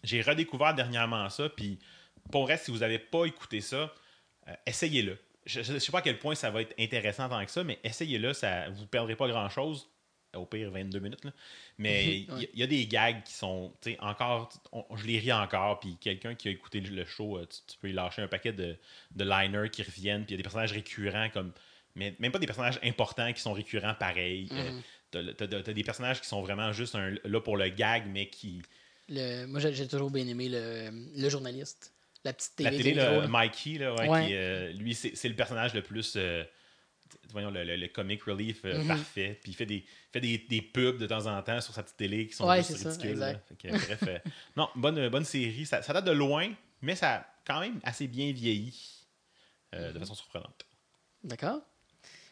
j'ai 0.03 0.23
redécouvert 0.23 0.73
dernièrement 0.73 1.29
ça, 1.29 1.49
puis 1.49 1.77
pour 2.31 2.43
vrai, 2.45 2.57
si 2.57 2.71
vous 2.71 2.79
n'avez 2.79 2.97
pas 2.97 3.25
écouté 3.25 3.61
ça, 3.61 3.93
essayez-le. 4.65 5.19
Je 5.45 5.59
ne 5.73 5.79
sais 5.79 5.91
pas 5.91 5.99
à 5.99 6.01
quel 6.01 6.19
point 6.19 6.35
ça 6.35 6.49
va 6.51 6.61
être 6.61 6.73
intéressant 6.79 7.27
tant 7.29 7.43
que 7.45 7.51
ça, 7.51 7.63
mais 7.63 7.79
essayez-le, 7.83 8.33
ça 8.33 8.69
vous 8.69 8.85
perdrez 8.87 9.15
pas 9.15 9.27
grand-chose. 9.27 9.89
Au 10.35 10.47
pire, 10.47 10.71
22 10.71 10.97
minutes. 10.99 11.25
Là. 11.25 11.31
Mais 11.77 12.05
il 12.05 12.23
y- 12.23 12.31
Ouais. 12.31 12.49
il 12.53 12.59
y, 12.59 12.63
a 12.63 12.67
des 12.67 12.87
gags 12.87 13.21
qui 13.23 13.33
sont, 13.33 13.71
tu 13.81 13.91
sais, 13.91 13.97
encore, 13.99 14.49
on- 14.71 14.95
je 14.95 15.05
les 15.05 15.19
ris 15.19 15.31
encore, 15.31 15.79
puis 15.79 15.95
quelqu'un 16.01 16.33
qui 16.33 16.47
a 16.47 16.51
écouté 16.51 16.79
le 16.81 17.05
show, 17.05 17.37
euh, 17.37 17.45
tu, 17.45 17.59
tu 17.67 17.77
peux 17.77 17.85
lui 17.87 17.93
lâcher 17.93 18.23
un 18.23 18.27
paquet 18.27 18.51
de, 18.51 18.75
de 19.11 19.23
liners 19.23 19.69
qui 19.69 19.83
reviennent, 19.83 20.25
puis 20.25 20.33
il 20.33 20.33
y 20.33 20.35
a 20.35 20.37
des 20.37 20.43
personnages 20.43 20.71
récurrents 20.71 21.29
comme 21.29 21.51
mais 21.95 22.15
même 22.17 22.31
pas 22.31 22.39
des 22.39 22.47
personnages 22.47 22.79
importants 22.81 23.31
qui 23.33 23.41
sont 23.41 23.53
récurrents 23.53 23.93
pareil. 23.93 24.47
Euh, 24.53 24.71
Mhm. 25.21 25.33
t'as- 25.35 25.73
des 25.73 25.83
personnages 25.83 26.19
qui 26.19 26.27
sont 26.27 26.41
vraiment 26.41 26.73
juste 26.73 26.95
un- 26.95 27.13
là 27.23 27.39
pour 27.39 27.55
le 27.55 27.69
gag, 27.69 28.05
mais 28.07 28.27
qui. 28.29 28.63
Le, 29.09 29.45
moi, 29.45 29.59
j'ai 29.59 29.71
j'ai 29.75 29.87
toujours 29.87 30.09
bien 30.09 30.25
aimé 30.27 30.49
le, 30.49 30.89
le 31.15 31.29
journaliste. 31.29 31.92
La 32.23 32.33
petite 32.33 32.55
télé. 32.55 32.69
La 32.71 32.77
télé, 32.77 32.93
là, 32.93 33.19
là. 33.21 33.27
Mikey, 33.27 33.77
là, 33.79 33.93
ouais, 33.95 34.07
Ouais. 34.09 34.27
qui, 34.27 34.35
euh, 34.35 34.71
lui, 34.73 34.93
c'est 34.95 35.27
le 35.27 35.35
personnage 35.35 35.73
le 35.73 35.81
plus. 35.81 36.13
euh, 36.15 36.43
voyons, 37.29 37.51
le, 37.51 37.63
le- 37.63 37.75
le 37.75 37.87
comic 37.89 38.23
relief 38.23 38.61
euh, 38.65 38.79
Mhm. 38.79 38.87
parfait. 38.87 39.39
Puis 39.41 39.51
il 39.51 39.55
fait, 39.55 39.65
des, 39.65 39.85
fait 40.11 40.19
des, 40.21 40.37
des 40.37 40.61
pubs 40.61 40.97
de 40.97 41.05
temps 41.05 41.25
en 41.27 41.41
temps 41.43 41.59
sur 41.61 41.73
sa 41.73 41.83
petite 41.83 41.97
télé 41.97 42.27
qui 42.27 42.33
sont 42.33 42.47
Ouais, 42.47 42.57
juste 42.57 42.77
c'est 42.77 42.83
ça, 42.83 42.89
ridicules. 42.91 43.39
que, 43.61 43.67
bref, 43.95 44.21
non, 44.55 44.69
bonne, 44.75 45.09
bonne 45.09 45.25
série. 45.25 45.65
Ça, 45.65 45.81
ça 45.81 45.93
date 45.93 46.05
de 46.05 46.11
loin, 46.11 46.51
mais 46.81 46.95
ça 46.95 47.15
a 47.15 47.25
quand 47.45 47.59
même 47.59 47.79
assez 47.83 48.07
bien 48.07 48.31
vieilli 48.31 48.73
de 49.73 49.97
façon 49.99 50.15
surprenante. 50.15 50.65
D'accord. 51.23 51.61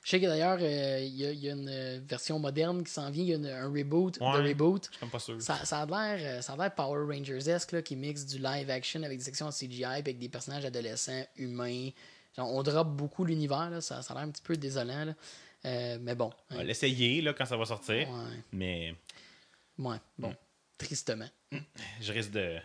Je 0.04 0.10
sais 0.10 0.20
que 0.20 0.26
d'ailleurs, 0.26 0.58
euh, 0.62 1.00
il 1.02 1.16
y, 1.16 1.26
a- 1.28 1.32
il 1.32 1.40
y 1.40 1.50
a 1.50 1.54
une 1.54 2.00
version 2.08 2.40
moderne 2.40 2.84
qui 2.84 2.92
s'en 2.92 3.12
vient. 3.12 3.24
Il 3.24 3.30
y 3.30 3.34
a 3.34 3.36
une- 3.38 3.46
un 3.46 3.68
reboot 3.72 4.18
Ouais. 4.20 4.42
de 4.42 4.48
reboot. 4.50 4.86
Je 4.86 4.92
suis 4.92 5.00
comme 5.00 5.10
pas 5.12 5.20
sûr. 5.20 5.40
Ça, 5.42 5.64
ça 5.64 5.82
a 5.82 5.86
l'air 5.86 6.20
euh, 6.40 6.42
ça 6.42 6.54
a 6.54 6.58
l'air 6.58 6.74
Power 6.74 7.06
Rangers-esque, 7.16 7.72
là, 7.72 7.82
qui 7.84 7.96
mixe 7.96 8.26
du 8.26 8.40
live 8.40 8.70
action 8.72 9.04
avec 9.04 9.20
des 9.20 9.24
sections 9.24 9.46
en 9.48 9.52
CGI, 9.52 9.84
puis 9.84 9.86
avec 9.86 10.18
des 10.20 10.30
personnages 10.30 10.66
adolescents, 10.66 11.24
humains. 11.38 11.90
Genre, 12.36 12.52
on 12.52 12.64
drop 12.64 12.88
beaucoup 12.88 13.26
l'univers, 13.26 13.70
là, 13.70 13.80
ça, 13.82 14.02
ça 14.02 14.14
a 14.14 14.18
l'air 14.18 14.24
un 14.28 14.32
petit 14.32 14.42
peu 14.42 14.58
désolant. 14.58 15.06
là. 15.06 15.14
Euh, 15.66 15.98
mais 16.02 16.16
bon. 16.16 16.32
On 16.50 16.56
hein, 16.56 16.58
va 16.58 16.64
l'essayer 16.64 17.22
là, 17.22 17.34
quand 17.34 17.46
ça 17.46 17.56
va 17.56 17.66
sortir, 17.66 18.10
ouais, 18.10 18.40
mais 18.52 18.96
ouais, 19.78 19.98
Mm. 19.98 20.00
bon. 20.18 20.36
Tristement. 20.80 21.30
je 22.02 22.12
risque 22.12 22.32
de. 22.32 22.58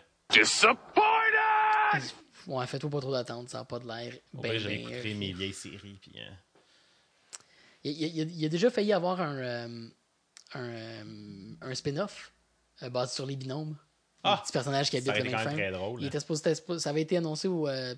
Ouais, 2.47 2.65
fais-toi 2.65 2.89
pas 2.89 2.99
trop 3.01 3.11
d'attente, 3.11 3.49
ça 3.49 3.59
n'a 3.59 3.65
pas 3.65 3.79
de 3.79 3.87
l'air. 3.87 4.13
Ben, 4.33 4.57
j'ai 4.57 4.81
écouté 4.81 5.13
mes 5.13 5.33
vieilles 5.33 5.53
séries. 5.53 5.97
Puis, 6.01 6.13
Il, 7.91 8.31
il- 8.37 8.45
a 8.45 8.49
déjà 8.49 8.69
failli 8.69 8.93
avoir 8.93 9.21
un, 9.21 9.37
euh, 9.37 9.87
un, 10.53 10.63
euh, 10.69 11.03
un 11.61 11.75
spin-off 11.75 12.33
euh, 12.83 12.89
basé 12.89 13.13
sur 13.15 13.25
les 13.25 13.35
binômes. 13.35 13.75
Ah! 14.23 14.33
Un 14.33 14.37
petit 14.43 14.51
personnage 14.51 14.89
qui 14.89 14.97
habite 14.97 15.15
le 15.15 15.23
même 15.23 15.53
très 15.53 15.71
drôle. 15.71 16.01
Il 16.01 16.05
hein. 16.05 16.07
était 16.07 16.19
supposé, 16.19 16.53
ça 16.79 16.89
avait 16.89 17.01
été 17.01 17.17
annoncé 17.17 17.47
au, 17.47 17.67
euh, 17.67 17.95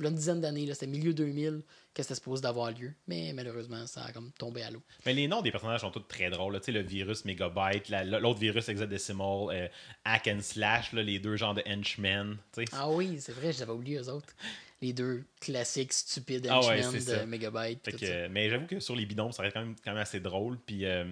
il 0.00 0.02
y 0.02 0.06
a 0.06 0.10
une 0.10 0.16
dizaine 0.16 0.40
d'années, 0.40 0.66
c'était 0.72 0.88
milieu 0.88 1.14
2000 1.14 1.62
que 1.94 2.02
c'était 2.02 2.16
supposé 2.16 2.42
d'avoir 2.42 2.72
lieu. 2.72 2.92
Mais 3.06 3.32
malheureusement, 3.32 3.86
ça 3.86 4.02
a 4.04 4.12
comme 4.12 4.32
tombé 4.32 4.62
à 4.62 4.70
l'eau. 4.70 4.82
Mais 5.06 5.12
les 5.14 5.28
noms 5.28 5.40
des 5.40 5.52
personnages 5.52 5.82
sont 5.82 5.92
tous 5.92 6.00
très 6.00 6.30
drôles. 6.30 6.58
Tu 6.58 6.66
sais, 6.66 6.72
le 6.72 6.80
virus 6.80 7.24
Megabyte, 7.24 7.88
la- 7.88 8.02
l'autre 8.04 8.40
virus 8.40 8.68
Hexadecimal, 8.68 9.46
euh, 9.52 9.68
Hack 10.04 10.26
and 10.26 10.40
Slash, 10.40 10.92
là, 10.92 11.02
les 11.02 11.20
deux 11.20 11.36
genres 11.36 11.54
de 11.54 11.62
henchmen. 11.66 12.36
Ah 12.72 12.90
oui, 12.90 13.18
c'est 13.20 13.32
vrai, 13.32 13.52
j'avais 13.52 13.70
oublié 13.72 13.98
eux 13.98 14.08
autres. 14.08 14.34
Les 14.84 14.92
deux 14.92 15.24
classiques 15.40 15.94
stupides 15.94 16.46
Ah 16.50 16.60
ouais, 16.60 16.82
de 16.92 16.98
ça. 16.98 17.24
Megabyte. 17.24 17.82
Que, 17.90 17.96
ça. 17.98 18.12
euh, 18.12 18.28
mais 18.30 18.50
j'avoue 18.50 18.66
que 18.66 18.80
sur 18.80 18.94
les 18.94 19.06
bidons, 19.06 19.32
ça 19.32 19.42
reste 19.42 19.54
quand 19.54 19.60
même, 19.62 19.74
quand 19.82 19.92
même 19.92 20.02
assez 20.02 20.20
drôle. 20.20 20.58
Puis 20.66 20.84
euh, 20.84 21.04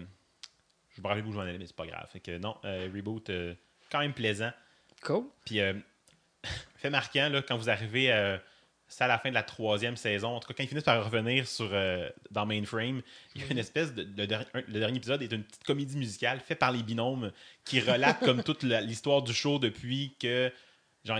je 0.95 1.01
me 1.01 1.07
rappelle 1.07 1.25
où 1.25 1.33
je 1.33 1.37
m'en 1.37 1.43
allais, 1.43 1.57
mais 1.57 1.67
c'est 1.67 1.75
pas 1.77 1.87
grave. 1.87 2.07
Fait 2.13 2.21
que 2.21 2.37
non, 2.37 2.57
euh, 2.67 2.91
reboot, 2.95 3.31
euh, 3.31 3.55
quand 3.91 4.01
même 4.01 4.13
plaisant. 4.13 4.51
Cool. 5.03 5.25
Puis 5.47 5.59
fait 6.77 6.91
marquant, 6.91 7.29
là, 7.31 7.41
quand 7.41 7.57
vous 7.57 7.71
arrivez, 7.71 8.09
c'est 8.89 9.05
à 9.05 9.07
la 9.07 9.19
fin 9.19 9.31
de 9.31 9.35
la 9.35 9.43
troisième 9.43 9.97
saison. 9.97 10.29
En 10.37 10.41
tout 10.41 10.49
cas, 10.49 10.55
quand 10.55 10.65
ils 10.65 10.69
finissent 10.69 10.85
par 10.85 11.03
revenir 11.03 11.49
sur, 11.49 11.71
euh, 11.73 12.11
dans 12.31 12.45
Mainframe, 12.45 13.01
il 13.35 13.41
y 13.41 13.45
a 13.45 13.51
une 13.53 13.59
espèce 13.59 13.95
de. 13.95 14.03
Le, 14.17 14.27
der- 14.27 14.45
un- 14.53 14.61
le 14.69 14.81
dernier 14.81 14.99
épisode 14.99 15.23
est 15.23 15.33
une 15.33 15.45
petite 15.45 15.65
comédie 15.65 15.97
musicale 15.97 16.41
faite 16.41 16.59
par 16.59 16.73
les 16.73 16.83
binômes 16.83 17.33
qui 17.65 17.81
relate 17.81 18.21
comme 18.21 18.43
toute 18.45 18.65
l'histoire 18.65 19.23
du 19.23 19.33
show 19.33 19.59
depuis 19.59 20.15
que. 20.21 20.53
Genre, 21.05 21.19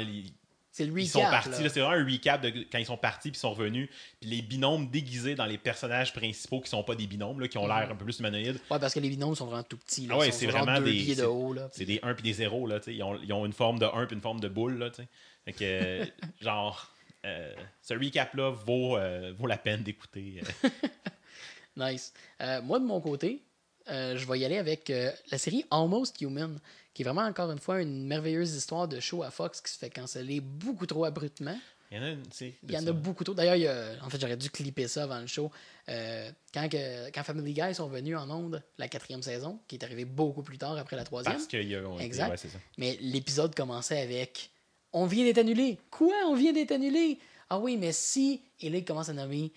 C'est 0.75 0.87
le 0.87 0.91
recap. 0.93 1.05
ils 1.05 1.09
sont 1.09 1.21
partis. 1.21 1.63
là. 1.63 1.69
C'est 1.69 1.81
vraiment 1.81 2.01
un 2.01 2.05
recap 2.11 2.41
de 2.41 2.49
quand 2.73 2.79
ils 2.79 2.87
sont 2.87 2.97
partis 2.97 3.31
puis 3.31 3.37
ils 3.37 3.41
sont 3.41 3.53
revenus. 3.53 3.91
Puis 4.21 4.31
les 4.31 4.41
binômes 4.43 4.89
déguisés 4.91 5.35
dans 5.35 5.45
les 5.45 5.59
personnages 5.59 6.15
principaux 6.15 6.61
qui 6.63 6.71
sont 6.71 6.83
pas 6.83 6.95
des 6.95 7.07
binômes, 7.07 7.41
là, 7.41 7.47
qui 7.49 7.59
ont 7.59 7.67
l'air 7.67 7.91
un 7.91 7.95
peu 7.95 8.05
plus 8.07 8.19
humanoïdes. 8.21 8.59
Ouais, 8.71 8.79
parce 8.79 8.95
que 8.95 9.01
les 9.01 9.11
binômes 9.11 9.35
sont 9.35 9.45
vraiment 9.47 9.63
tout 9.65 9.77
petits. 9.77 10.07
Là. 10.07 10.15
Ah 10.17 10.19
ouais, 10.21 10.29
Ils 10.29 10.33
sont 10.33 10.39
c'est 10.41 10.51
genre 10.51 10.65
vraiment 10.65 10.79
deux 10.79 10.87
des- 10.87 10.99
pieds 11.03 11.15
de 11.15 11.21
c'est- 11.21 11.27
haut. 11.27 11.53
Là. 11.53 11.69
C'est 11.73 11.85
des 11.85 12.01
1 12.03 12.15
puis 12.15 12.23
des 12.23 12.33
0. 12.33 12.67
Là, 12.67 12.81
tu 12.81 12.87
sais. 12.87 12.95
ils, 12.97 13.03
ont, 13.03 13.19
ils 13.23 13.33
ont 13.35 13.45
une 13.45 13.53
forme 13.53 13.79
de 13.79 13.85
1 13.87 14.07
puis 14.07 14.17
une 14.17 14.23
forme 14.23 14.41
de 14.41 14.49
boule. 14.49 14.79
Là, 14.79 14.89
tu 14.91 15.03
sais. 15.03 15.09
fait 15.45 15.53
que, 15.53 15.59
euh, 15.63 16.07
genre, 16.41 16.91
euh, 17.27 17.53
ce 17.83 17.93
recap-là 17.95 18.51
vaut, 18.51 18.97
euh, 18.97 19.35
vaut 19.37 19.47
la 19.47 19.59
peine 19.59 19.83
d'écouter. 19.83 20.41
euh. 20.65 20.69
Nice. 21.77 22.13
Euh, 22.41 22.61
moi, 22.63 22.79
de 22.79 22.85
mon 22.85 23.01
côté, 23.01 23.43
euh, 23.91 24.17
je 24.17 24.27
vais 24.27 24.39
y 24.39 24.45
aller 24.45 24.59
avec 24.59 24.91
euh, 24.91 25.11
la 25.31 25.39
série 25.39 25.65
Almost 25.71 26.21
Human, 26.21 26.59
qui 26.95 27.03
est 27.03 27.05
vraiment, 27.05 27.23
encore 27.23 27.51
une 27.51 27.59
fois, 27.59 27.81
une 27.81 28.07
merveilleuse 28.07 28.55
histoire 28.55 28.87
de 28.89 29.01
show 29.01 29.23
à 29.23 29.31
Fox 29.31 29.61
qui 29.61 29.73
se 29.73 29.79
fait 29.79 29.91
canceller 29.91 30.41
beaucoup 30.41 30.87
trop 30.87 31.05
abruptement. 31.05 31.59
Il 31.91 31.99
y 31.99 32.01
en 32.01 32.05
a, 32.05 32.09
une, 32.11 32.23
Il 32.63 32.73
y 32.73 32.77
en 32.79 32.87
a 32.87 32.93
beaucoup 32.93 33.23
trop. 33.23 33.35
D'ailleurs, 33.35 33.99
en 34.03 34.09
fait, 34.09 34.19
j'aurais 34.19 34.37
dû 34.39 34.49
clipper 34.49 34.89
ça 34.89 35.03
avant 35.03 35.21
le 35.21 35.27
show. 35.27 35.51
Euh, 35.91 36.31
quand, 36.55 36.67
que- 36.71 37.11
quand 37.11 37.23
Family 37.23 37.53
Guy 37.53 37.75
sont 37.75 37.87
venus 37.89 38.17
en 38.17 38.31
onde, 38.31 38.63
la 38.79 38.89
quatrième 38.89 39.23
saison, 39.23 39.61
qui 39.69 39.77
est 39.77 39.85
arrivée 39.85 40.07
beaucoup 40.07 40.43
plus 40.43 40.57
tard 40.57 40.77
après 40.79 40.97
la 40.97 41.05
troisième. 41.05 41.35
Parce 41.35 41.47
qu'il 41.47 41.69
y 41.69 41.77
a. 41.77 41.83
Exact. 42.01 42.31
ouais, 42.31 42.37
ça. 42.39 42.49
Mais 42.79 42.97
l'épisode 43.03 43.55
commençait 43.55 44.01
avec 44.01 44.51
On 44.95 45.05
vient 45.05 45.25
d'être 45.25 45.37
annulé. 45.39 45.79
Quoi? 45.91 46.15
On 46.29 46.35
vient 46.35 46.55
d'être 46.55 46.73
annulé 46.73 47.19
Ah 47.51 47.59
oui, 47.59 47.77
mais 47.77 47.93
si. 47.93 48.43
Et 48.61 48.71
là, 48.71 48.79
il 48.79 48.85
commence 48.87 49.11
à 49.11 49.13
nommer 49.13 49.53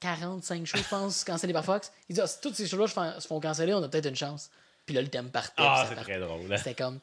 45 0.00 0.66
shows, 0.66 0.78
je 0.78 0.88
pense, 0.88 1.24
cancellés 1.24 1.52
par 1.52 1.64
Fox. 1.64 1.92
Il 2.08 2.14
dit 2.14 2.20
ah, 2.20 2.26
si 2.26 2.40
toutes 2.40 2.54
ces 2.54 2.66
shows-là 2.66 2.86
se 2.88 2.92
font- 2.94 3.20
se 3.20 3.26
font 3.26 3.40
canceller, 3.40 3.74
on 3.74 3.82
a 3.82 3.88
peut-être 3.88 4.08
une 4.08 4.16
chance. 4.16 4.50
Puis 4.86 4.94
là, 4.94 5.02
le 5.02 5.08
thème 5.08 5.30
partait. 5.30 5.52
Ah, 5.56 5.86
c'est 5.88 5.96
très 5.96 6.18
drôle. 6.18 6.52
hein. 6.52 6.56
C'était 6.56 6.74
comme. 6.74 7.00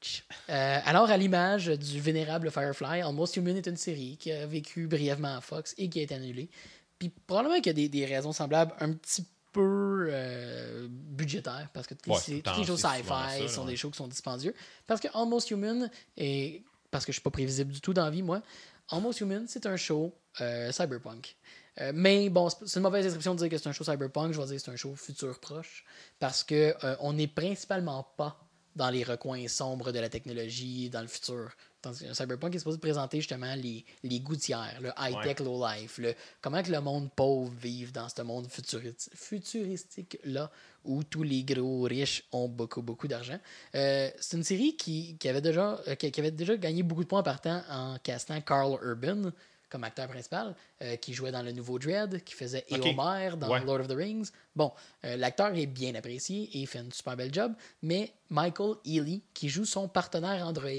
Ouch. 0.00 0.24
Euh, 0.50 0.80
alors, 0.84 1.10
à 1.10 1.16
l'image 1.16 1.66
du 1.66 2.00
vénérable 2.00 2.50
Firefly, 2.50 3.00
Almost 3.02 3.36
Human 3.36 3.56
est 3.56 3.66
une 3.66 3.76
série 3.76 4.16
qui 4.18 4.30
a 4.32 4.46
vécu 4.46 4.86
brièvement 4.86 5.36
à 5.36 5.40
Fox 5.40 5.74
et 5.78 5.88
qui 5.88 6.00
a 6.00 6.02
été 6.02 6.14
annulée. 6.14 6.50
Puis 6.98 7.08
probablement 7.26 7.56
qu'il 7.56 7.66
y 7.66 7.70
a 7.70 7.72
des, 7.72 7.88
des 7.88 8.06
raisons 8.06 8.32
semblables 8.32 8.74
un 8.80 8.92
petit 8.92 9.26
peu 9.54 10.08
euh, 10.10 10.88
budgétaires, 10.90 11.68
parce 11.72 11.86
que 11.86 11.94
toutes 11.94 12.26
les, 12.28 12.42
shows 12.64 12.76
sci-fi 12.76 13.48
sont 13.48 13.64
ouais. 13.64 13.70
des 13.70 13.76
shows 13.76 13.90
qui 13.90 13.96
sont 13.96 14.08
dispendieux. 14.08 14.54
Parce 14.86 15.00
que 15.00 15.08
Almost 15.14 15.50
Human, 15.50 15.88
et 16.16 16.62
parce 16.90 17.06
que 17.06 17.12
je 17.12 17.14
suis 17.14 17.22
pas 17.22 17.30
prévisible 17.30 17.72
du 17.72 17.80
tout 17.80 17.94
dans 17.94 18.04
la 18.04 18.10
vie, 18.10 18.22
moi, 18.22 18.42
Almost 18.90 19.20
Human, 19.20 19.46
c'est 19.48 19.64
un 19.66 19.76
show 19.76 20.12
euh, 20.40 20.72
cyberpunk. 20.72 21.36
Euh, 21.80 21.92
mais 21.94 22.28
bon, 22.28 22.48
c'est 22.48 22.76
une 22.76 22.82
mauvaise 22.82 23.04
description 23.04 23.34
de 23.34 23.40
dire 23.40 23.48
que 23.48 23.58
c'est 23.58 23.68
un 23.68 23.72
show 23.72 23.84
cyberpunk. 23.84 24.32
Je 24.32 24.40
vais 24.40 24.46
dire 24.46 24.56
que 24.56 24.62
c'est 24.62 24.70
un 24.70 24.76
show 24.76 24.94
futur 24.94 25.38
proche. 25.40 25.84
Parce 26.18 26.44
que 26.44 26.74
euh, 26.84 26.96
on 27.00 27.12
n'est 27.12 27.26
principalement 27.26 28.06
pas 28.16 28.40
dans 28.76 28.90
les 28.90 29.04
recoins 29.04 29.46
sombres 29.46 29.92
de 29.92 30.00
la 30.00 30.08
technologie 30.08 30.90
dans 30.90 31.00
le 31.00 31.06
futur. 31.06 31.50
Tandis 31.80 32.06
que 32.06 32.14
Cyberpunk 32.14 32.54
est 32.54 32.58
supposé 32.58 32.78
présenter 32.78 33.18
justement 33.20 33.54
les, 33.54 33.84
les 34.02 34.20
gouttières, 34.20 34.80
le 34.80 34.90
high-tech, 34.98 35.38
low-life, 35.40 35.98
le, 35.98 36.14
comment 36.40 36.62
que 36.62 36.72
le 36.72 36.80
monde 36.80 37.10
pauvre 37.14 37.52
vive 37.60 37.92
dans 37.92 38.08
ce 38.08 38.22
monde 38.22 38.48
futuri- 38.48 38.94
futuristique-là 39.14 40.50
où 40.84 41.04
tous 41.04 41.22
les 41.22 41.44
gros 41.44 41.82
riches 41.82 42.24
ont 42.32 42.48
beaucoup, 42.48 42.82
beaucoup 42.82 43.06
d'argent. 43.06 43.38
Euh, 43.74 44.10
c'est 44.18 44.36
une 44.36 44.44
série 44.44 44.76
qui, 44.76 45.16
qui 45.18 45.28
avait 45.28 45.42
déjà, 45.42 45.78
qui, 45.98 46.10
qui 46.10 46.20
avait 46.20 46.30
déjà 46.30 46.56
gagné 46.56 46.82
beaucoup 46.82 47.04
de 47.04 47.08
points 47.08 47.20
en 47.20 47.22
partant 47.22 47.62
en 47.70 47.98
castant 48.02 48.40
Carl 48.40 48.78
Urban 48.82 49.30
comme 49.70 49.84
acteur 49.84 50.06
principal, 50.08 50.54
euh, 50.82 50.96
qui 50.96 51.14
jouait 51.14 51.32
dans 51.32 51.42
le 51.42 51.52
nouveau 51.52 51.78
Dread, 51.78 52.22
qui 52.24 52.34
faisait 52.34 52.64
Ok. 52.70 52.86
Éomer 52.86 53.36
dans 53.36 53.48
Ouais. 53.50 53.64
Lord 53.64 53.80
of 53.80 53.88
the 53.88 53.92
Rings. 53.96 54.30
Bon, 54.54 54.72
euh, 55.04 55.16
l'acteur 55.16 55.54
est 55.56 55.66
bien 55.66 55.94
apprécié 55.94 56.42
et 56.52 56.58
il 56.60 56.66
fait 56.66 56.78
une 56.80 56.92
super 56.92 57.16
belle 57.16 57.32
job, 57.34 57.52
mais 57.82 58.12
Michael 58.30 58.74
Ealy, 58.84 59.22
qui 59.34 59.48
joue 59.48 59.64
son 59.64 59.88
partenaire 59.88 60.46
Android 60.46 60.70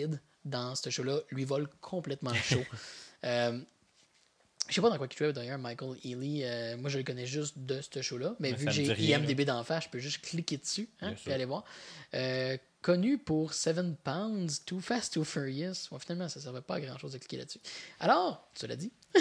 dans 0.45 0.75
ce 0.75 0.89
show-là, 0.89 1.19
lui 1.31 1.43
vole 1.43 1.67
complètement 1.81 2.31
le 2.31 2.35
show. 2.43 2.63
euh, 3.25 3.59
je 4.67 4.73
sais 4.73 4.81
pas 4.81 4.89
dans 4.89 4.97
quoi 4.97 5.07
il 5.11 5.15
jouait 5.17 5.31
d'ailleurs, 5.33 5.59
Michael 5.59 5.95
Ealy. 6.03 6.41
euh, 6.43 6.77
moi, 6.77 6.89
je 6.89 6.97
le 6.97 7.03
connais 7.03 7.25
juste 7.27 7.55
de 7.57 7.81
ce 7.81 8.01
show-là. 8.01 8.35
Mais 8.39 8.51
Mais 8.51 8.57
vu 8.57 8.65
que 8.65 8.71
j'ai 8.71 8.85
IMDB 9.11 9.45
d'en 9.45 9.63
face, 9.63 9.83
je 9.83 9.89
peux 9.89 9.99
juste 9.99 10.21
cliquer 10.21 10.57
dessus 10.57 10.89
hein, 11.01 11.11
puis 11.13 11.21
sûr. 11.23 11.33
aller 11.33 11.45
voir. 11.45 11.63
Connu 12.85 13.17
pour 13.17 13.55
Seven 13.55 13.95
Pounds, 13.95 14.63
Too 14.63 14.79
Fast, 14.79 15.15
Too 15.15 15.23
Furious. 15.23 15.89
Ouais, 15.89 15.97
finalement, 15.99 16.29
ça 16.29 16.39
ne 16.39 16.43
servait 16.43 16.61
pas 16.61 16.75
à 16.75 16.81
grand-chose 16.81 17.13
de 17.13 17.17
cliquer 17.17 17.37
là-dessus. 17.37 17.57
Alors, 17.99 18.47
cela 18.53 18.75
dit, 18.75 18.91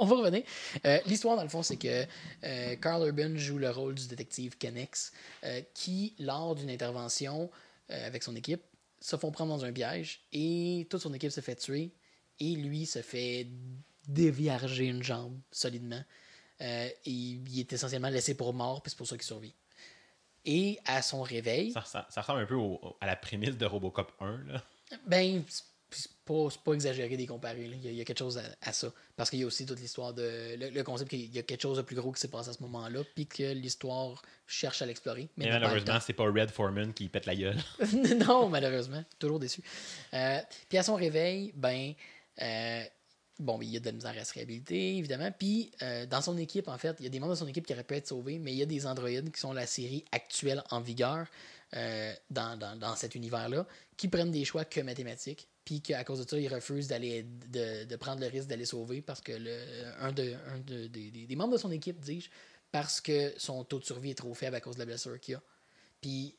on 0.00 0.04
va 0.04 0.16
revenir. 0.16 0.42
Euh, 0.84 0.98
L'histoire, 1.06 1.36
dans 1.36 1.44
le 1.44 1.48
fond, 1.48 1.62
c'est 1.62 1.76
que 1.76 2.04
euh, 2.42 2.74
Carl 2.74 3.06
Urban 3.06 3.36
joue 3.36 3.58
le 3.58 3.70
rôle 3.70 3.94
du 3.94 4.08
détective 4.08 4.58
Kennex, 4.58 5.12
euh, 5.44 5.60
qui, 5.74 6.16
lors 6.18 6.56
d'une 6.56 6.70
intervention 6.70 7.52
avec 7.88 8.24
son 8.24 8.34
équipe, 8.34 8.62
se 9.00 9.14
font 9.14 9.30
prendre 9.30 9.56
dans 9.56 9.64
un 9.64 9.72
piège 9.72 10.26
et 10.32 10.88
toute 10.90 11.00
son 11.00 11.14
équipe 11.14 11.30
se 11.30 11.40
fait 11.40 11.54
tuer 11.54 11.92
et 12.40 12.56
lui 12.56 12.84
se 12.84 13.00
fait 13.00 13.46
déviarger 14.08 14.86
une 14.86 15.04
jambe 15.04 15.38
solidement. 15.52 16.02
Et 16.60 16.96
il 17.06 17.60
est 17.60 17.72
essentiellement 17.72 18.08
laissé 18.08 18.34
pour 18.34 18.52
mort, 18.52 18.82
puis 18.82 18.90
c'est 18.90 18.98
pour 18.98 19.06
ça 19.06 19.16
qu'il 19.16 19.24
survit. 19.24 19.54
Et 20.50 20.78
à 20.86 21.02
son 21.02 21.20
réveil, 21.22 21.72
Ça, 21.72 21.84
ça- 21.84 22.06
ça 22.10 22.22
ressemble 22.22 22.40
un 22.40 22.46
peu 22.46 22.54
au- 22.54 22.96
à 23.02 23.06
la 23.06 23.16
prémisse 23.16 23.56
de 23.58 23.66
Robocop 23.66 24.12
1. 24.20 24.40
Là. 24.46 24.62
ben, 25.06 25.42
c'est- 25.48 26.08
pas, 26.24 26.48
pas 26.64 26.72
exagéré 26.74 27.16
d'y 27.16 27.24
comparer. 27.26 27.64
Il, 27.64 27.82
y 27.82 27.88
a, 27.88 27.90
il 27.90 27.96
y 27.96 28.00
a 28.02 28.04
quelque 28.04 28.18
chose 28.18 28.36
à, 28.38 28.42
à 28.60 28.72
ça. 28.74 28.92
Parce 29.16 29.30
qu'il 29.30 29.38
y 29.40 29.42
a 29.42 29.46
aussi 29.46 29.64
toute 29.64 29.80
l'histoire 29.80 30.12
de. 30.12 30.56
Le, 30.58 30.68
le 30.68 30.82
concept 30.84 31.08
qu'il 31.10 31.34
y 31.34 31.38
a 31.38 31.42
quelque 31.42 31.62
chose 31.62 31.78
de 31.78 31.82
plus 31.82 31.96
gros 31.96 32.12
qui 32.12 32.20
s'est 32.20 32.28
passé 32.28 32.50
à 32.50 32.52
ce 32.52 32.62
moment-là, 32.62 33.00
puis 33.14 33.26
que 33.26 33.52
l'histoire 33.54 34.20
cherche 34.46 34.82
à 34.82 34.86
l'explorer. 34.86 35.28
Mais 35.38 35.48
malheureusement, 35.48 35.98
c'est 36.00 36.12
pas 36.12 36.24
Red 36.24 36.50
Foreman 36.50 36.92
qui 36.92 37.08
pète 37.08 37.24
la 37.26 37.34
gueule. 37.34 37.56
non, 38.28 38.48
malheureusement. 38.50 39.02
Toujours 39.18 39.38
déçu. 39.38 39.62
Euh, 40.14 40.38
puis 40.68 40.76
à 40.78 40.82
son 40.82 40.94
réveil, 40.96 41.52
ben, 41.56 41.94
euh, 42.42 42.82
bon, 43.38 43.60
il 43.62 43.68
y 43.70 43.76
a 43.76 43.80
de 43.80 43.86
la 43.86 43.92
misère 43.92 44.14
à 44.18 44.24
se 44.24 44.34
réhabiliter, 44.34 44.96
évidemment. 44.96 45.30
Puis 45.36 45.70
euh, 45.82 46.06
dans 46.06 46.20
son 46.20 46.36
équipe, 46.36 46.68
en 46.68 46.78
fait, 46.78 46.96
il 46.98 47.04
y 47.04 47.06
a 47.06 47.10
des 47.10 47.20
membres 47.20 47.34
de 47.34 47.38
son 47.38 47.46
équipe 47.46 47.66
qui 47.66 47.72
auraient 47.72 47.84
pu 47.84 47.94
être 47.94 48.08
sauvés, 48.08 48.38
mais 48.38 48.52
il 48.52 48.58
y 48.58 48.62
a 48.62 48.66
des 48.66 48.86
androïdes 48.86 49.30
qui 49.32 49.40
sont 49.40 49.52
la 49.52 49.66
série 49.66 50.04
actuelle 50.12 50.62
en 50.70 50.80
vigueur 50.80 51.26
euh, 51.74 52.12
dans, 52.30 52.56
dans, 52.58 52.76
dans 52.76 52.96
cet 52.96 53.14
univers-là, 53.14 53.66
qui 53.96 54.08
prennent 54.08 54.30
des 54.30 54.44
choix 54.44 54.64
que 54.64 54.80
mathématiques. 54.80 55.48
Puis 55.64 55.82
qu'à 55.82 56.02
cause 56.02 56.24
de 56.24 56.28
ça, 56.28 56.38
ils 56.38 56.48
refusent 56.48 56.88
d'aller 56.88 57.24
de, 57.24 57.84
de 57.84 57.96
prendre 57.96 58.20
le 58.22 58.26
risque 58.28 58.48
d'aller 58.48 58.64
sauver 58.64 59.02
parce 59.02 59.20
que 59.20 59.32
le, 59.32 59.60
un, 60.00 60.12
de, 60.12 60.34
un 60.46 60.58
de- 60.60 60.86
des- 60.86 61.10
des- 61.10 61.36
membres 61.36 61.52
de 61.52 61.58
son 61.58 61.70
équipe, 61.70 62.00
dis-je, 62.00 62.30
parce 62.72 63.02
que 63.02 63.34
son 63.36 63.64
taux 63.64 63.78
de 63.78 63.84
survie 63.84 64.10
est 64.10 64.14
trop 64.14 64.32
faible 64.32 64.56
à 64.56 64.60
cause 64.60 64.76
de 64.76 64.80
la 64.80 64.86
blessure 64.86 65.20
qu'il 65.20 65.34
a. 65.34 65.42
Puis 66.00 66.36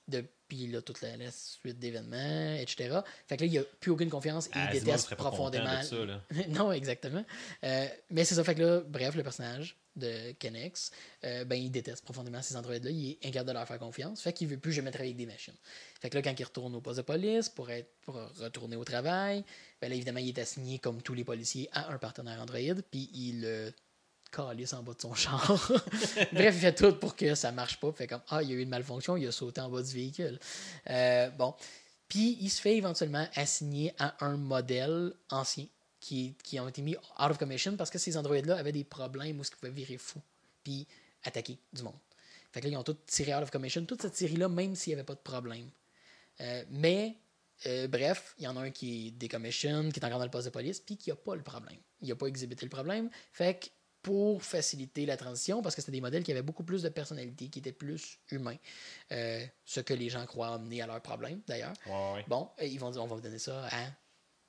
depuis 0.50 0.68
là, 0.68 0.82
toute 0.82 1.02
la, 1.02 1.16
la 1.18 1.32
suite 1.32 1.80
d'événements, 1.80 2.56
etc. 2.56 3.00
Fait 3.28 3.38
que 3.38 3.44
là, 3.44 3.48
il 3.48 3.52
n'y 3.52 3.58
a 3.58 3.64
plus 3.80 3.92
aucune 3.92 4.10
confiance 4.10 4.48
et 4.48 4.60
il 4.74 4.80
déteste 4.80 5.16
profondément. 5.16 5.82
ça, 5.84 5.96
non, 6.50 6.72
exactement. 6.72 7.24
Euh, 7.64 7.88
mais 8.10 8.26
c'est 8.26 8.36
ça. 8.36 8.44
Fait 8.44 8.56
que 8.56 8.62
là, 8.62 8.82
bref, 8.82 9.16
le 9.16 9.24
personnage 9.24 9.78
de 9.96 10.32
Kennex, 10.34 10.92
euh, 11.24 11.46
ben, 11.46 11.56
il 11.56 11.70
déteste 11.70 12.04
profondément 12.04 12.42
ces 12.42 12.56
androïdes-là. 12.56 12.92
Il 12.92 13.12
est 13.12 13.26
incapable 13.26 13.50
de 13.50 13.54
leur 13.54 13.68
faire 13.68 13.80
confiance. 13.80 14.22
Fait 14.22 14.34
qu'il 14.34 14.48
veut 14.48 14.58
plus 14.58 14.72
jamais 14.72 14.92
travailler 14.92 15.12
avec 15.12 15.18
des 15.18 15.32
machines. 15.32 15.56
Fait 16.02 16.10
que 16.10 16.16
là, 16.16 16.22
quand 16.22 16.34
il 16.40 16.44
retourne 16.44 16.74
au 16.76 16.82
poste 16.82 16.98
de 16.98 17.04
police 17.04 17.50
pour, 17.50 17.70
être, 17.70 17.90
pour 18.02 18.16
retourner 18.16 18.76
au 18.76 18.84
travail, 18.84 19.44
ben 19.82 19.90
là, 19.90 19.96
évidemment, 19.96 20.20
il 20.20 20.30
est 20.30 20.40
assigné, 20.40 20.80
comme 20.80 21.02
tous 21.02 21.14
les 21.14 21.24
policiers, 21.24 21.70
à 21.74 21.92
un 21.92 21.98
partenaire 21.98 22.42
androïde. 22.42 22.84
Puis 22.90 23.10
il 23.14 23.42
le 23.42 23.74
calisse 24.32 24.74
en 24.74 24.84
bas 24.84 24.94
de 24.94 25.02
son 25.02 25.14
char. 25.14 25.48
Bref, 26.34 26.56
il 26.56 26.60
fait 26.60 26.76
tout 26.76 26.94
pour 26.94 27.16
que 27.16 27.36
ça 27.36 27.52
marche 27.52 27.80
pas. 27.80 27.92
Fait 27.92 28.08
comme, 28.08 28.22
ah, 28.30 28.44
il 28.44 28.50
y 28.50 28.54
a 28.54 28.56
eu 28.56 28.62
une 28.62 28.70
malfonction, 28.70 29.18
il 29.18 29.28
a 29.28 29.32
sauté 29.32 29.62
en 29.62 29.70
bas 29.70 29.82
du 29.82 29.94
véhicule. 29.94 30.40
Euh, 30.90 31.30
bon. 31.32 31.54
Puis 32.08 32.38
il 32.42 32.50
se 32.50 32.60
fait 32.62 32.76
éventuellement 32.76 33.28
assigner 33.36 33.94
à 34.00 34.26
un 34.26 34.38
modèle 34.38 35.14
ancien 35.30 35.66
qui, 36.00 36.36
qui 36.44 36.60
ont 36.60 36.68
été 36.68 36.82
mis 36.82 36.96
out 36.96 37.32
of 37.32 37.38
commission 37.38 37.76
parce 37.76 37.90
que 37.90 38.00
ces 38.00 38.18
androïdes-là 38.18 38.58
avaient 38.58 38.72
des 38.72 38.84
problèmes 38.84 39.40
où 39.40 39.44
ils 39.44 39.56
pouvaient 39.56 39.72
virer 39.72 39.98
fou 39.98 40.20
puis 40.64 40.88
attaquer 41.24 41.60
du 41.74 41.84
monde. 41.84 42.00
Fait 42.52 42.62
que 42.62 42.66
là, 42.66 42.72
ils 42.72 42.78
ont 42.78 42.84
tout 42.84 42.98
tiré 43.06 43.36
out 43.36 43.44
of 43.44 43.52
commission, 43.52 43.86
toute 43.86 44.02
cette 44.02 44.16
série-là, 44.16 44.50
même 44.50 44.76
s'il 44.76 44.92
n'y 44.92 44.96
avait 44.96 45.06
pas 45.06 45.14
de 45.14 45.20
problème. 45.20 45.70
Euh, 46.42 46.64
mais, 46.72 47.18
euh, 47.68 47.88
bref, 47.88 48.34
il 48.40 48.46
y 48.46 48.48
en 48.48 48.58
a 48.58 48.62
un 48.62 48.72
qui 48.72 49.08
est 49.08 49.12
décommission, 49.12 49.90
qui 49.92 50.00
est 50.00 50.06
encore 50.06 50.18
dans 50.18 50.26
le 50.26 50.32
poste 50.32 50.48
de 50.48 50.52
police, 50.52 50.80
puis 50.80 50.98
qui 50.98 51.10
n'a 51.10 51.16
pas 51.16 51.36
le 51.36 51.44
problème. 51.44 51.78
Il 52.02 52.08
n'a 52.10 52.16
pas 52.16 52.28
exhibité 52.28 52.66
le 52.66 52.70
problème. 52.70 53.10
Fait 53.34 53.60
que 53.60 53.68
pour 54.02 54.44
faciliter 54.44 55.06
la 55.06 55.18
transition, 55.18 55.62
parce 55.62 55.76
que 55.76 55.82
c'était 55.82 55.94
des 55.94 56.02
modèles 56.02 56.24
qui 56.24 56.32
avaient 56.32 56.42
beaucoup 56.42 56.64
plus 56.64 56.84
de 56.84 56.90
personnalité, 56.90 57.50
qui 57.50 57.60
étaient 57.60 57.72
plus 57.72 58.20
humains, 58.32 58.58
euh, 59.12 59.46
ce 59.66 59.82
que 59.82 59.94
les 59.94 60.10
gens 60.10 60.26
croient 60.26 60.54
amener 60.54 60.82
à 60.82 60.88
leur 60.88 61.02
problème, 61.02 61.42
d'ailleurs. 61.48 61.74
Ouais, 61.86 62.14
ouais. 62.14 62.26
Bon, 62.28 62.50
ils 62.62 62.80
vont 62.80 62.92
dire 62.92 63.04
on 63.04 63.08
va 63.08 63.16
vous 63.16 63.22
donner 63.22 63.40
ça 63.40 63.68
à 63.68 63.88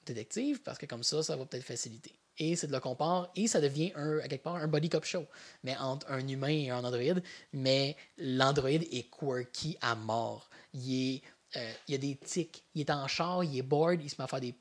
détective 0.07 0.63
parce 0.63 0.79
que 0.79 0.87
comme 0.87 1.03
ça, 1.03 1.23
ça 1.23 1.37
va 1.37 1.45
peut-être 1.45 1.65
faciliter. 1.65 2.15
Et 2.39 2.57
c'est 2.57 2.69
de 2.69 2.73
là 2.73 2.81
qu'on 2.81 2.95
part 2.95 3.31
et 3.37 3.47
ça 3.47 3.61
devient 3.61 3.93
un, 3.95 4.19
à 4.19 4.29
quelque 4.29 4.43
part 4.43 4.57
un 4.57 4.67
body 4.67 4.89
cop 4.89 5.05
show, 5.05 5.27
mais 5.63 5.77
entre 5.77 6.11
un 6.11 6.27
humain 6.27 6.49
et 6.49 6.71
un 6.71 6.83
androïde. 6.85 7.23
Mais 7.53 7.97
l'androïde 8.17 8.87
est 8.93 9.11
quirky 9.11 9.77
à 9.83 9.95
mort. 9.95 10.49
Il 10.73 11.17
est, 11.17 11.23
euh, 11.57 11.73
il 11.87 11.93
y 11.93 11.95
a 11.97 11.99
des 11.99 12.17
tics. 12.17 12.65
Il 12.75 12.83
est 12.83 12.91
en 12.91 13.07
char, 13.09 13.45
il 13.45 13.59
est 13.59 13.63
bored, 13.63 14.01
il 14.03 14.09
se 14.09 14.17
met 14.19 14.25
à 14.25 14.27
faire 14.27 14.41
des. 14.41 14.55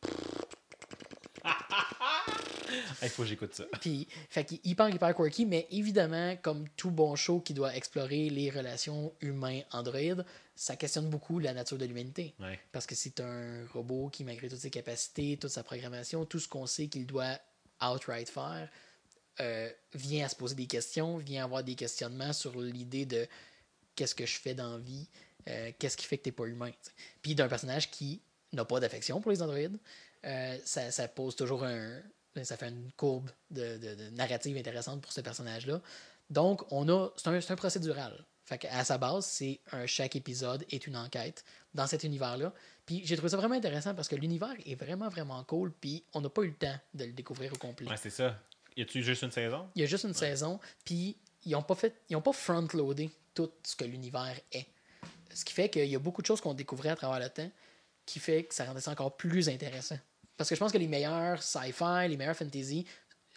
Il 3.02 3.10
faut 3.10 3.24
que 3.24 3.30
j'écoute 3.30 3.54
ça. 3.54 3.66
Puis, 3.82 4.08
fait 4.30 4.46
qu'il 4.46 4.60
hyper, 4.64 4.90
hyper 4.90 5.16
quirky, 5.16 5.46
mais 5.46 5.68
évidemment, 5.72 6.36
comme 6.38 6.68
tout 6.76 6.92
bon 6.92 7.16
show 7.16 7.40
qui 7.40 7.54
doit 7.54 7.76
explorer 7.76 8.30
les 8.30 8.50
relations 8.50 9.14
humains-androïdes, 9.22 10.26
ça 10.56 10.76
questionne 10.76 11.10
beaucoup 11.10 11.40
la 11.40 11.54
nature 11.54 11.78
de 11.78 11.86
l'humanité. 11.86 12.34
Ouais. 12.40 12.60
Parce 12.72 12.86
que 12.86 12.96
c'est 12.96 13.20
un 13.22 13.66
robot 13.74 14.10
qui, 14.10 14.24
malgré 14.24 14.50
toutes 14.50 14.60
ses 14.60 14.70
capacités, 14.70 15.38
toute 15.38 15.52
sa 15.52 15.64
programmation, 15.64 16.26
tout 16.26 16.40
ce 16.40 16.48
qu'on 16.48 16.66
sait 16.66 16.88
qu'il 16.88 17.06
doit 17.06 17.40
outright 17.82 18.30
faire, 18.30 18.70
euh, 19.42 19.70
vient 19.94 20.26
à 20.26 20.30
se 20.30 20.36
poser 20.36 20.56
des 20.56 20.68
questions, 20.68 21.18
vient 21.18 21.46
avoir 21.46 21.64
des 21.64 21.76
questionnements 21.76 22.34
sur 22.34 22.60
l'idée 22.60 23.06
de 23.06 23.26
qu'est-ce 23.96 24.14
que 24.14 24.26
je 24.26 24.38
fais 24.38 24.54
dans 24.54 24.74
la 24.74 24.78
vie, 24.80 25.08
euh, 25.48 25.72
qu'est-ce 25.80 25.96
qui 25.96 26.06
fait 26.06 26.18
que 26.18 26.24
t'es 26.24 26.32
pas 26.34 26.46
humain. 26.46 26.72
t'sais. 26.82 26.92
Puis 27.22 27.36
d'un 27.36 27.48
personnage 27.48 27.90
qui 27.90 28.22
n'a 28.52 28.66
pas 28.66 28.82
d'affection 28.82 29.22
pour 29.22 29.32
les 29.32 29.42
androïdes, 29.42 29.80
euh, 30.26 30.58
ça, 30.66 30.92
ça 30.92 31.08
pose 31.08 31.36
toujours 31.36 31.64
un. 31.64 32.02
Ça 32.44 32.56
fait 32.58 32.70
une 32.70 32.92
courbe 32.94 33.30
de, 33.52 33.78
de- 33.78 33.96
de 33.96 34.10
narrative 34.12 34.56
intéressante 34.58 35.02
pour 35.02 35.12
ce 35.12 35.22
personnage-là. 35.22 35.82
Donc, 36.30 36.62
on 36.72 36.88
a. 36.90 37.10
C'est 37.18 37.28
un, 37.28 37.42
c'est 37.42 37.52
un 37.54 37.56
procédural. 37.56 38.26
Fait 38.46 38.66
à 38.66 38.84
sa 38.84 38.98
base, 38.98 39.26
c'est 39.26 39.60
un 39.72 39.86
chaque 39.86 40.16
épisode 40.16 40.66
est 40.72 40.88
une 40.88 40.96
enquête 40.98 41.44
dans 41.76 41.86
cet 41.86 42.04
univers-là. 42.04 42.52
Puis 42.86 43.02
j'ai 43.06 43.16
trouvé 43.16 43.30
ça 43.30 43.38
vraiment 43.38 43.56
intéressant 43.56 43.94
parce 43.94 44.08
que 44.08 44.16
l'univers 44.16 44.54
est 44.66 44.74
vraiment, 44.76 45.08
vraiment 45.10 45.44
cool. 45.44 45.72
Puis 45.72 46.04
on 46.14 46.22
n'a 46.22 46.30
pas 46.30 46.42
eu 46.44 46.48
le 46.50 46.56
temps 46.56 46.76
de 46.96 47.06
le 47.06 47.12
découvrir 47.14 47.54
au 47.54 47.58
complet. 47.58 47.88
Ouais, 47.88 47.98
c'est 47.98 48.10
ça. 48.10 48.40
Y 48.76 48.82
a-tu 48.84 49.04
juste 49.04 49.22
une 49.24 49.32
saison? 49.32 49.70
Il 49.76 49.82
y 49.82 49.84
a 49.84 49.88
juste 49.88 50.06
une 50.06 50.14
saison, 50.14 50.60
puis 50.86 51.18
ils 51.46 51.52
n'ont 51.52 51.62
pas 51.62 51.76
fait, 51.76 52.02
ils 52.10 52.16
ont 52.16 52.22
pas 52.22 52.32
front-loadé 52.34 53.12
tout 53.34 53.52
ce 53.64 53.76
que 53.76 53.84
l'univers 53.86 54.40
est. 54.52 54.68
Ce 55.34 55.44
qui 55.46 55.54
fait 55.54 55.70
qu'il 55.70 55.86
y 55.86 55.96
a 55.96 56.00
beaucoup 56.00 56.22
de 56.22 56.28
choses 56.28 56.42
qu'on 56.42 56.54
découvrait 56.54 56.90
à 56.90 56.96
travers 56.96 57.20
le 57.20 57.30
temps, 57.30 57.52
qui 58.06 58.20
fait 58.20 58.46
que 58.46 58.56
ça 58.56 58.66
rendait 58.66 58.82
ça 58.82 58.92
encore 58.92 59.16
plus 59.18 59.48
intéressant. 59.50 59.98
Parce 60.40 60.48
que 60.50 60.56
je 60.56 60.60
pense 60.60 60.72
que 60.72 60.78
les 60.78 60.88
meilleurs 60.88 61.44
sci-fi, 61.44 62.08
les 62.08 62.16
meilleurs 62.16 62.36
fantasy, 62.36 62.86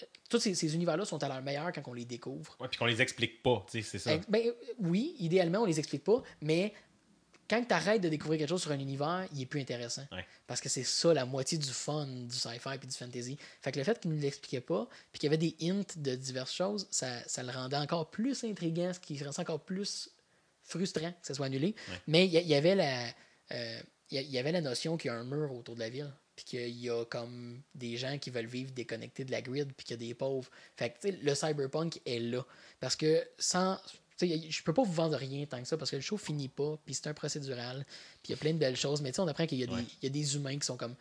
euh, 0.01 0.07
tous 0.31 0.39
ces, 0.39 0.55
ces 0.55 0.73
univers-là 0.77 1.05
sont 1.05 1.21
à 1.25 1.29
leur 1.29 1.43
meilleur 1.43 1.73
quand 1.73 1.83
on 1.89 1.93
les 1.95 2.05
découvre. 2.05 2.57
Ouais, 2.61 2.69
puis 2.69 2.79
qu'on 2.79 2.87
les 2.87 3.03
explique 3.03 3.43
pas, 3.43 3.67
tu 3.69 3.83
sais, 3.83 3.89
c'est 3.91 3.99
ça. 3.99 4.15
Eh, 4.15 4.21
ben, 4.29 4.47
euh, 4.47 4.53
oui, 4.79 5.17
idéalement, 5.19 5.59
on 5.63 5.65
les 5.65 5.81
explique 5.81 6.05
pas, 6.05 6.23
mais 6.41 6.73
quand 7.51 7.63
tu 7.65 7.75
arrêtes 7.75 8.01
de 8.03 8.09
découvrir 8.09 8.39
quelque 8.39 8.49
chose 8.49 8.63
sur 8.63 8.71
un 8.71 8.79
univers, 8.79 9.27
il 9.35 9.43
est 9.43 9.47
plus 9.47 9.61
intéressant. 9.61 10.07
Ouais. 10.13 10.25
Parce 10.47 10.61
que 10.61 10.69
c'est 10.69 10.85
ça 10.85 11.13
la 11.13 11.27
moitié 11.27 11.59
du 11.59 11.69
fun 11.71 12.07
du 12.07 12.35
sci-fi 12.37 12.69
et 12.75 12.87
du 12.87 12.95
fantasy. 12.97 13.37
Fait 13.61 13.73
que 13.73 13.79
le 13.79 13.85
fait 13.85 13.99
qu'il 14.01 14.13
ne 14.15 14.21
l'expliquait 14.21 14.61
pas, 14.61 14.89
puis 15.11 15.19
qu'il 15.19 15.27
y 15.27 15.35
avait 15.35 15.39
des 15.39 15.57
hints 15.61 15.83
de 15.97 16.15
diverses 16.15 16.55
choses, 16.55 16.87
ça, 16.93 17.09
ça 17.29 17.43
le 17.43 17.51
rendait 17.51 17.77
encore 17.77 18.11
plus 18.11 18.45
intriguant, 18.45 18.93
ce 18.95 19.01
qui 19.01 19.23
rend 19.23 19.33
ça 19.33 19.43
encore 19.43 19.61
plus 19.65 20.09
frustrant 20.63 21.11
que 21.11 21.27
ça 21.27 21.35
soit 21.35 21.47
annulé. 21.47 21.75
Ouais. 21.91 21.97
Mais 22.07 22.27
il 22.27 22.33
y, 22.33 22.55
avait 22.55 22.77
la. 22.77 23.09
euh, 23.51 23.81
il 24.11 24.15
y 24.15 24.19
a- 24.19 24.23
il 24.23 24.31
y 24.31 24.39
avait 24.39 24.53
la 24.53 24.61
notion 24.61 24.97
qu'il 24.97 25.11
y 25.11 25.13
a 25.13 25.17
un 25.19 25.25
mur 25.25 25.53
autour 25.53 25.75
de 25.75 25.81
la 25.81 25.89
ville, 25.91 26.13
puis 26.45 26.59
qu'il 26.59 26.77
y 26.79 26.91
a 26.91 27.05
comme 27.05 27.61
des 27.75 27.97
gens 27.97 28.19
qui 28.19 28.31
veulent 28.31 28.47
vivre 28.47 28.73
déconnectés 28.73 29.25
de 29.25 29.31
la 29.31 29.43
grid, 29.43 29.73
puis 29.77 29.87
qu'il 29.87 30.01
y 30.01 30.05
a 30.05 30.09
des 30.09 30.15
pauvres. 30.15 30.51
Fait 30.77 30.91
que, 30.91 31.09
le 31.09 31.35
cyberpunk 31.35 32.01
est 32.07 32.19
là. 32.19 32.45
Parce 32.81 32.97
que 32.97 33.27
sans. 33.39 33.79
tu 34.19 34.29
sais, 34.29 34.51
Je 34.51 34.63
peux 34.63 34.73
pas 34.75 34.83
vous 34.83 34.93
vendre 34.93 35.17
rien 35.17 35.45
tant 35.47 35.61
que 35.61 35.69
ça 35.69 35.77
parce 35.77 35.91
que 35.91 35.97
le 35.97 36.03
show 36.03 36.17
finit 36.17 36.49
pas, 36.49 36.79
puis 36.85 36.95
c'est 36.95 37.07
un 37.09 37.15
procédural, 37.15 37.85
puis 38.23 38.29
il 38.29 38.31
y 38.31 38.35
a 38.35 38.37
plein 38.37 38.53
de 38.53 38.59
belles 38.59 38.77
choses, 38.77 39.01
mais 39.03 39.11
tu 39.11 39.17
sais, 39.17 39.23
on 39.23 39.29
apprend 39.29 39.47
qu'il 39.47 39.61
y, 39.61 39.67
Ouais. 39.67 39.85
y 40.03 40.07
a 40.07 40.11
des 40.11 40.37
humains 40.37 40.59
qui 40.59 40.67
sont 40.67 40.77
comme 40.77 40.95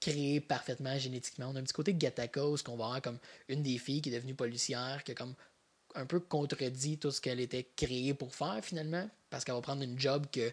créés 0.00 0.40
parfaitement 0.40 0.98
génétiquement. 0.98 1.46
On 1.50 1.56
a 1.56 1.60
un 1.60 1.62
petit 1.62 1.72
côté 1.72 1.92
de 1.92 1.98
Gattaca 1.98 2.46
où 2.46 2.56
ce 2.56 2.62
qu'on 2.62 2.76
va 2.76 2.84
avoir 2.86 3.02
comme 3.02 3.18
une 3.48 3.62
des 3.62 3.78
filles 3.78 4.02
qui 4.02 4.10
est 4.10 4.12
devenue 4.14 4.34
policière, 4.34 5.02
qui 5.04 5.12
a 5.12 5.14
comme 5.14 5.34
un 5.94 6.06
peu 6.06 6.20
contredit 6.20 6.98
tout 6.98 7.10
ce 7.10 7.20
qu'elle 7.20 7.40
était 7.40 7.66
créée 7.76 8.12
pour 8.14 8.34
faire 8.34 8.58
finalement, 8.62 9.08
parce 9.30 9.44
qu'elle 9.44 9.54
va 9.54 9.60
prendre 9.62 9.82
une 9.82 9.98
job 9.98 10.26
que, 10.32 10.52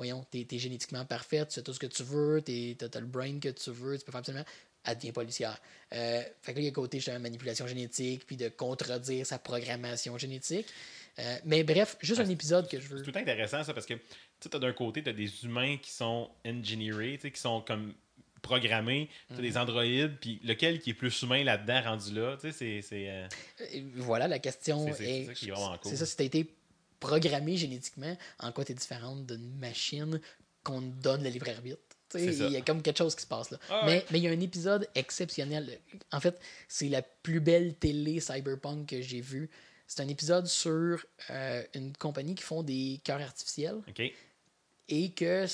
voyons, 0.00 0.24
t'es 0.30 0.46
es 0.50 0.58
génétiquement 0.58 1.04
parfaite, 1.04 1.48
tu 1.48 1.54
sais 1.56 1.62
tout 1.62 1.74
ce 1.74 1.78
que 1.78 1.86
tu 1.86 2.02
veux, 2.02 2.40
t'as 2.42 3.00
le 3.00 3.06
brain 3.06 3.38
que 3.38 3.50
tu 3.50 3.70
veux, 3.70 3.98
tu 3.98 4.04
peux 4.06 4.12
faire 4.12 4.20
absolument. 4.20 4.44
Elle 4.82 4.96
devient 4.96 5.12
policière. 5.12 5.60
Euh, 5.92 6.22
fait 6.40 6.52
que 6.52 6.56
là, 6.58 6.62
il 6.62 6.64
y 6.64 6.68
a 6.68 6.70
côté 6.70 6.96
justement 6.98 7.20
manipulation 7.20 7.66
génétique, 7.66 8.26
puis 8.26 8.38
de 8.38 8.48
contredire 8.48 9.26
sa 9.26 9.38
programmation 9.38 10.16
génétique. 10.16 10.66
Euh, 11.18 11.36
mais 11.44 11.64
bref, 11.64 11.98
juste 12.00 12.18
un 12.20 12.28
épisode 12.30 12.66
que 12.66 12.80
je 12.80 12.88
veux. 12.88 13.04
C'est 13.04 13.12
tout 13.12 13.18
intéressant, 13.18 13.62
ça, 13.62 13.74
parce 13.74 13.84
que 13.84 13.92
tu 13.92 14.00
sais, 14.50 14.58
d'un 14.58 14.72
côté, 14.72 15.02
tu 15.02 15.10
as 15.10 15.12
des 15.12 15.44
humains 15.44 15.76
qui 15.76 15.90
sont 15.90 16.30
engineerés, 16.46 17.18
qui 17.22 17.38
sont 17.38 17.60
comme 17.60 17.92
programmés, 18.40 19.10
tu 19.28 19.34
Mhm. 19.34 19.40
des 19.42 19.56
androïdes, 19.58 20.16
puis 20.18 20.40
lequel 20.42 20.80
qui 20.80 20.90
est 20.90 20.94
plus 20.94 21.20
humain 21.20 21.44
là-dedans, 21.44 21.82
rendu 21.82 22.14
là, 22.14 22.38
tu 22.40 22.50
sais, 22.50 22.80
c'est- 22.80 23.06
euh, 23.10 23.28
Et 23.70 23.82
Voilà, 23.96 24.28
la 24.28 24.38
question 24.38 24.86
C'est- 24.86 24.92
c'est 24.94 25.20
est. 25.20 25.26
ça 25.26 25.34
qui 25.34 25.48
est 25.48 25.52
vraiment 25.52 25.76
cool. 25.76 25.90
C'est 25.90 25.98
ça, 25.98 26.06
si 26.06 26.16
tu 26.16 26.22
été 26.24 26.48
programmé 27.00 27.56
génétiquement, 27.56 28.16
en 28.38 28.52
quoi 28.52 28.64
tu 28.64 28.72
es 28.72 28.74
différente 28.74 29.26
d'une 29.26 29.58
machine 29.58 30.20
qu'on 30.62 30.82
donne 30.82 31.24
le 31.24 31.30
libre 31.30 31.48
arbitre. 31.48 31.78
Il 32.14 32.50
y 32.50 32.56
a 32.56 32.60
comme 32.60 32.82
quelque 32.82 32.98
chose 32.98 33.14
qui 33.14 33.22
se 33.22 33.26
passe 33.26 33.50
là. 33.50 33.58
Ah 33.68 33.82
mais 33.84 33.98
ouais. 33.98 34.06
mais 34.10 34.18
il 34.18 34.24
y 34.24 34.28
a 34.28 34.30
un 34.30 34.40
épisode 34.40 34.88
exceptionnel. 34.94 35.78
En 36.12 36.20
fait, 36.20 36.38
c'est 36.68 36.88
la 36.88 37.02
plus 37.02 37.40
belle 37.40 37.74
télé 37.74 38.20
cyberpunk 38.20 38.88
que 38.88 39.00
j'ai 39.00 39.20
vue. 39.20 39.48
C'est 39.86 40.02
un 40.02 40.08
épisode 40.08 40.46
sur 40.46 41.04
euh, 41.30 41.62
une 41.74 41.96
compagnie 41.96 42.34
qui 42.34 42.42
font 42.42 42.62
des 42.62 43.00
cœurs 43.04 43.20
artificiels 43.20 43.80
OK? 43.88 44.02
et 44.88 45.12
que, 45.12 45.46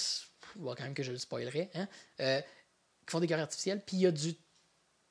il 0.56 0.62
va 0.62 0.74
quand 0.74 0.84
même 0.84 0.94
que 0.94 1.02
je 1.02 1.12
le 1.12 1.18
spoilerai, 1.18 1.70
hein, 1.74 1.88
euh, 2.20 2.40
qui 2.40 3.10
font 3.10 3.20
des 3.20 3.26
cœurs 3.26 3.40
artificiels, 3.40 3.82
puis 3.84 3.98
il 3.98 4.00
y 4.00 4.06
a 4.06 4.10
du 4.10 4.34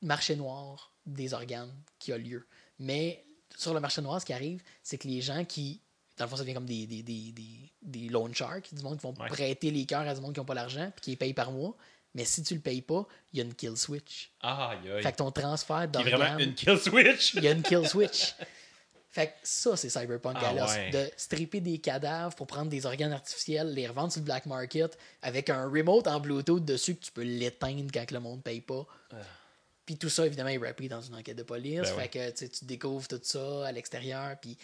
marché 0.01 0.35
noir 0.35 0.95
des 1.05 1.33
organes 1.33 1.73
qui 1.99 2.11
a 2.11 2.17
lieu. 2.17 2.47
Mais 2.79 3.23
sur 3.55 3.73
le 3.73 3.79
marché 3.79 4.01
noir, 4.01 4.19
ce 4.19 4.25
qui 4.25 4.33
arrive, 4.33 4.61
c'est 4.83 4.97
que 4.97 5.07
les 5.07 5.21
gens 5.21 5.45
qui, 5.45 5.81
dans 6.17 6.25
le 6.25 6.29
fond, 6.29 6.35
ça 6.37 6.43
devient 6.43 6.53
comme 6.53 6.65
des, 6.65 6.85
des, 6.87 7.03
des, 7.03 7.31
des, 7.31 7.71
des 7.81 8.09
loan 8.09 8.31
sharks, 8.33 8.73
du 8.73 8.81
monde 8.81 8.97
qui 8.97 9.03
vont 9.03 9.13
Ouais. 9.19 9.27
prêter 9.27 9.71
les 9.71 9.85
cœurs 9.85 10.07
à 10.07 10.13
du 10.15 10.21
monde 10.21 10.33
qui 10.33 10.39
n'ont 10.39 10.45
pas 10.45 10.53
l'argent, 10.53 10.91
puis 10.95 11.01
qui 11.03 11.09
les 11.11 11.15
payent 11.17 11.33
par 11.33 11.51
mois. 11.51 11.75
Mais 12.13 12.23
si 12.23 12.41
tu 12.43 12.53
le 12.53 12.61
payes 12.61 12.81
pas, 12.81 13.05
il 13.33 13.39
y 13.39 13.41
a 13.41 13.45
une 13.45 13.53
kill 13.53 13.75
switch. 13.75 14.31
Ah, 14.41 14.69
aïe. 14.69 15.03
Fait 15.03 15.11
que 15.11 15.17
ton 15.17 15.31
transfert 15.31 15.83
Il 15.93 15.95
y 15.95 15.97
a 15.97 16.01
vraiment 16.03 16.17
d'organes 16.17 16.39
une 16.39 16.55
kill 16.55 16.77
switch! 16.79 17.33
il 17.35 17.43
y 17.43 17.47
a 17.47 17.51
une 17.51 17.61
kill 17.63 17.85
switch. 17.87 18.35
Fait 19.09 19.27
que 19.27 19.33
ça, 19.43 19.75
c'est 19.77 19.89
Cyberpunk 19.89 20.35
Ah 20.41 20.53
ouais. 20.53 20.89
De 20.91 21.09
stripper 21.17 21.59
des 21.61 21.77
cadavres 21.79 22.35
pour 22.35 22.47
prendre 22.47 22.69
des 22.69 22.85
organes 22.85 23.13
artificiels, 23.13 23.73
les 23.73 23.87
revendre 23.87 24.11
sur 24.11 24.19
le 24.21 24.25
black 24.25 24.45
market 24.45 24.97
avec 25.21 25.49
un 25.49 25.65
remote 25.69 26.07
en 26.07 26.19
Bluetooth 26.19 26.63
dessus 26.63 26.95
que 26.95 27.03
tu 27.05 27.11
peux 27.13 27.23
l'éteindre 27.23 27.89
quand 27.93 28.11
le 28.11 28.19
monde 28.19 28.43
paye 28.43 28.61
pas. 28.61 28.85
Puis 29.85 29.97
tout 29.97 30.09
ça, 30.09 30.25
évidemment, 30.25 30.49
est 30.49 30.57
rappé 30.57 30.87
dans 30.89 31.01
une 31.01 31.15
enquête 31.15 31.37
de 31.37 31.43
police. 31.43 31.81
Ah. 31.85 31.91
Ben 31.95 32.01
fait 32.09 32.09
que 32.39 32.47
tu 32.47 32.65
découvres 32.65 33.07
tout 33.07 33.19
ça 33.23 33.67
à 33.67 33.71
l'extérieur. 33.71 34.35
Puis 34.41 34.57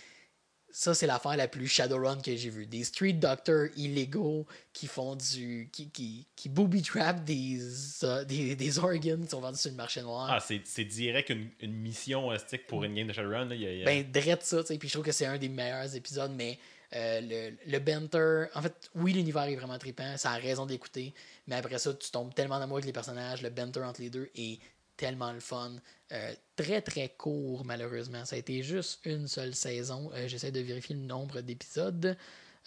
ça, 0.74 0.94
c'est 0.94 1.08
l'affaire 1.08 1.36
la 1.38 1.48
plus 1.48 1.68
Shadowrun 1.68 2.22
que 2.22 2.36
j'ai 2.36 2.50
vue. 2.50 2.66
Des 2.66 2.84
street 2.84 3.14
doctors 3.14 3.68
illégaux 3.76 4.46
qui 4.74 4.88
font 4.88 5.16
du. 5.16 5.70
qui, 5.72 5.90
qui, 5.90 6.26
qui 6.36 6.50
booby 6.50 6.82
trap 6.82 7.24
des, 7.24 7.60
euh, 8.04 8.24
des, 8.26 8.56
des 8.56 8.80
organes 8.80 9.24
qui 9.24 9.30
sont 9.30 9.42
vendus 9.42 9.60
sur 9.60 9.70
le 9.72 9.76
marché 9.78 10.02
noir. 10.02 10.30
Ah, 10.32 10.40
c'est 10.40 10.84
direct 10.86 11.30
une, 11.30 11.50
une 11.60 11.74
mission 11.74 12.32
euh, 12.32 12.38
stick 12.38 12.68
pour 12.68 12.84
une 12.84 12.96
game 12.96 13.08
de 13.08 13.14
Shadowrun. 13.14 13.46
là. 13.46 13.56
Il 13.56 13.62
y 13.62 13.68
a- 13.68 13.72
il 13.74 13.80
y 13.80 13.82
a- 13.84 13.86
Ben, 13.86 14.12
drette 14.12 14.44
ça, 14.44 14.62
tu 14.62 14.68
sais. 14.68 14.78
Puis 14.78 14.88
je 14.88 14.94
trouve 14.94 15.06
que 15.06 15.12
c'est 15.12 15.26
un 15.26 15.38
des 15.38 15.50
meilleurs 15.50 15.96
épisodes, 15.96 16.32
mais 16.36 16.58
euh, 16.96 17.22
le, 17.22 17.72
le 17.72 17.80
banter. 17.80 18.46
En 18.54 18.62
fait, 18.62 18.74
oui, 18.96 19.14
l'univers 19.14 19.44
est 19.44 19.56
vraiment 19.56 19.78
trippant, 19.78 20.18
ça 20.18 20.32
a 20.32 20.36
raison 20.38 20.66
d'écouter, 20.66 21.14
mais 21.48 21.56
après 21.56 21.80
ça, 21.80 21.94
tu 21.94 22.12
tombes 22.12 22.34
tellement 22.34 22.56
en 22.56 22.62
amour 22.62 22.78
avec 22.78 22.86
les 22.86 22.92
personnages, 22.94 23.42
le 23.42 23.50
banter 23.50 23.80
entre 23.82 24.02
les 24.02 24.10
deux 24.10 24.30
est 24.36 24.60
tellement 25.02 25.34
le 25.34 25.40
fun. 25.40 25.74
Euh, 26.12 26.34
très 26.56 26.82
très 26.82 27.10
court, 27.10 27.66
malheureusement. 27.66 28.24
Ça 28.26 28.36
a 28.36 28.40
été 28.40 28.62
juste 28.62 29.00
une 29.06 29.28
seule 29.28 29.56
saison. 29.56 30.12
Euh, 30.14 30.28
J'essaie 30.28 30.52
de 30.52 30.60
vérifier 30.60 30.96
le 30.96 31.02
nombre 31.02 31.42
d'épisodes. 31.42 32.16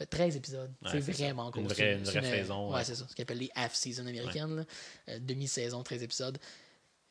Euh, 0.01 0.05
13 0.11 0.35
épisodes. 0.37 0.73
Ouais, 0.83 0.91
c'est 0.91 1.01
vraiment 1.01 1.53
court. 1.53 1.63
Une 1.63 1.69
vraie- 1.69 1.95
une 1.95 2.05
saison, 2.05 2.69
Ouais, 2.71 2.77
ouais. 2.79 2.85
c'est 2.85 2.97
ça. 2.97 3.07
Ce 3.09 3.15
qu'on 3.15 3.23
appelle 3.23 3.39
les 3.39 3.51
half-season 3.55 4.07
américaines. 4.07 4.67
Euh, 5.09 5.19
Demi-saison, 5.21 5.83
13 5.85 6.03
épisodes. 6.03 6.39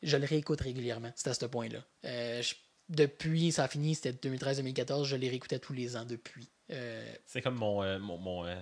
Je 0.02 0.16
le 0.18 0.26
réécoute 0.26 0.60
régulièrement. 0.60 1.10
C'est 1.16 1.30
à 1.30 1.34
ce 1.34 1.46
point-là. 1.46 1.78
Euh, 2.04 2.42
depuis, 2.90 3.50
ça 3.52 3.64
a 3.64 3.68
fini, 3.68 3.94
c'était 3.94 4.12
2013-2014. 4.28 5.06
Je 5.06 5.16
les 5.16 5.30
réécoutais 5.30 5.58
tous 5.58 5.72
les 5.72 5.96
ans 5.96 6.04
depuis. 6.04 6.46
Euh, 6.70 7.10
C'est 7.24 7.40
comme 7.40 7.54
mon, 7.56 7.82
euh, 7.82 7.98
mon, 7.98 8.18
mon, 8.18 8.44
euh, 8.44 8.54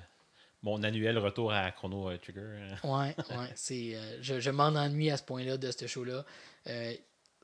mon 0.62 0.81
annuel 0.85 1.18
retour 1.18 1.53
à 1.53 1.72
Chrono 1.72 2.09
euh, 2.11 2.18
Trigger. 2.18 2.40
euh. 2.42 2.68
Ouais, 2.85 3.16
ouais. 3.31 3.48
C'est, 3.57 3.96
euh, 3.96 4.18
je 4.22 4.38
je 4.38 4.51
m'en 4.51 4.66
ennuie 4.77 5.11
à 5.11 5.16
ce 5.16 5.25
point-là 5.25 5.57
de 5.57 5.70
ce 5.72 5.88
show-là. 5.88 6.25
Euh, 6.68 6.94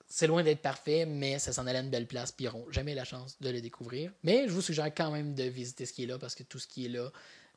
c'est 0.07 0.27
loin 0.27 0.43
d'être 0.43 0.63
parfait, 0.63 1.05
mais 1.05 1.39
ça 1.39 1.53
s'en 1.53 1.67
allait 1.67 1.79
à 1.79 1.83
une 1.83 1.91
belle 1.91 2.07
place, 2.07 2.33
puis 2.33 2.47
ils 2.47 2.49
n'auront 2.49 2.71
jamais 2.71 2.95
la 2.95 3.05
chance 3.05 3.39
de 3.41 3.51
le 3.51 3.61
découvrir. 3.61 4.11
Mais 4.23 4.49
je 4.49 4.53
vous 4.53 4.63
suggère 4.63 4.87
quand 4.95 5.11
même 5.11 5.35
de 5.35 5.45
visiter 5.45 5.85
ce 5.85 5.93
qui 5.93 6.05
est 6.05 6.07
là, 6.07 6.19
parce 6.19 6.35
que 6.35 6.43
tout 6.45 6.59
ce 6.59 6.67
qui 6.67 6.87
est 6.87 6.89
là, 6.89 7.11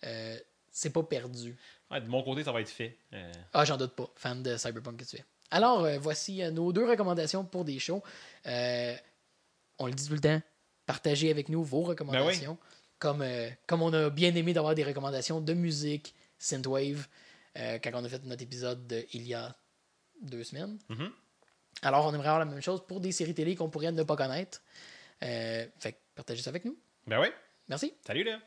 euh, 0.06 0.38
c'est 0.71 0.89
pas 0.89 1.04
perdu. 1.04 1.56
Ouais, 1.89 2.02
de 2.02 2.08
mon 2.08 2.24
côté, 2.24 2.43
ça 2.43 2.52
va 2.52 2.60
être 2.62 2.69
fait. 2.69 2.97
Euh, 3.13 3.32
Ah, 3.54 3.63
j'en 3.63 3.78
doute 3.78 3.95
pas, 3.95 4.10
fan 4.15 4.43
de 4.43 4.58
Cyberpunk 4.58 4.97
que 5.00 5.06
tu 5.06 5.15
es. 5.17 5.26
Alors, 5.50 5.84
euh, 5.86 5.97
voici 5.97 6.41
nos 6.52 6.71
deux 6.74 6.89
recommandations 6.89 7.43
pour 7.45 7.63
des 7.65 7.80
shows. 7.80 8.04
On 8.45 9.86
le 9.88 9.93
dit 9.93 10.08
tout 10.08 10.13
le 10.13 10.19
temps, 10.19 10.41
partagez 10.86 11.32
avec 11.32 11.50
nous 11.50 11.63
vos 11.63 11.82
recommandations. 11.82 12.58
comme, 13.00 13.21
euh, 13.21 13.50
comme 13.65 13.82
on 13.82 13.91
a 13.93 14.10
bien 14.10 14.36
aimé 14.36 14.54
d'avoir 14.54 14.76
des 14.76 14.84
recommandations 14.84 15.41
de 15.41 15.54
musique, 15.54 16.13
synthwave, 16.38 17.08
quand 17.56 17.91
on 17.95 18.04
a 18.06 18.10
fait 18.10 18.24
notre 18.26 18.43
épisode 18.43 18.86
de, 18.88 19.06
il 19.13 19.26
y 19.28 19.34
a 19.34 19.56
deux 20.21 20.43
semaines. 20.43 20.78
Mhm. 20.89 21.12
Alors, 21.82 22.06
on 22.06 22.14
aimerait 22.14 22.28
avoir 22.28 22.40
la 22.40 22.46
même 22.46 22.62
chose 22.62 22.86
pour 22.86 23.00
des 23.00 23.12
séries 23.12 23.34
télé 23.34 23.56
qu'on 23.56 23.70
pourrait 23.70 23.92
ne 23.92 24.04
pas 24.04 24.16
connaître. 24.16 24.62
Euh, 25.24 25.66
fait 25.80 26.00
partagez 26.16 26.42
ça 26.42 26.50
avec 26.50 26.66
nous. 26.66 26.78
Ben 27.08 27.20
ouais. 27.20 27.34
Merci. 27.68 27.94
Salut 28.06 28.24
là! 28.24 28.40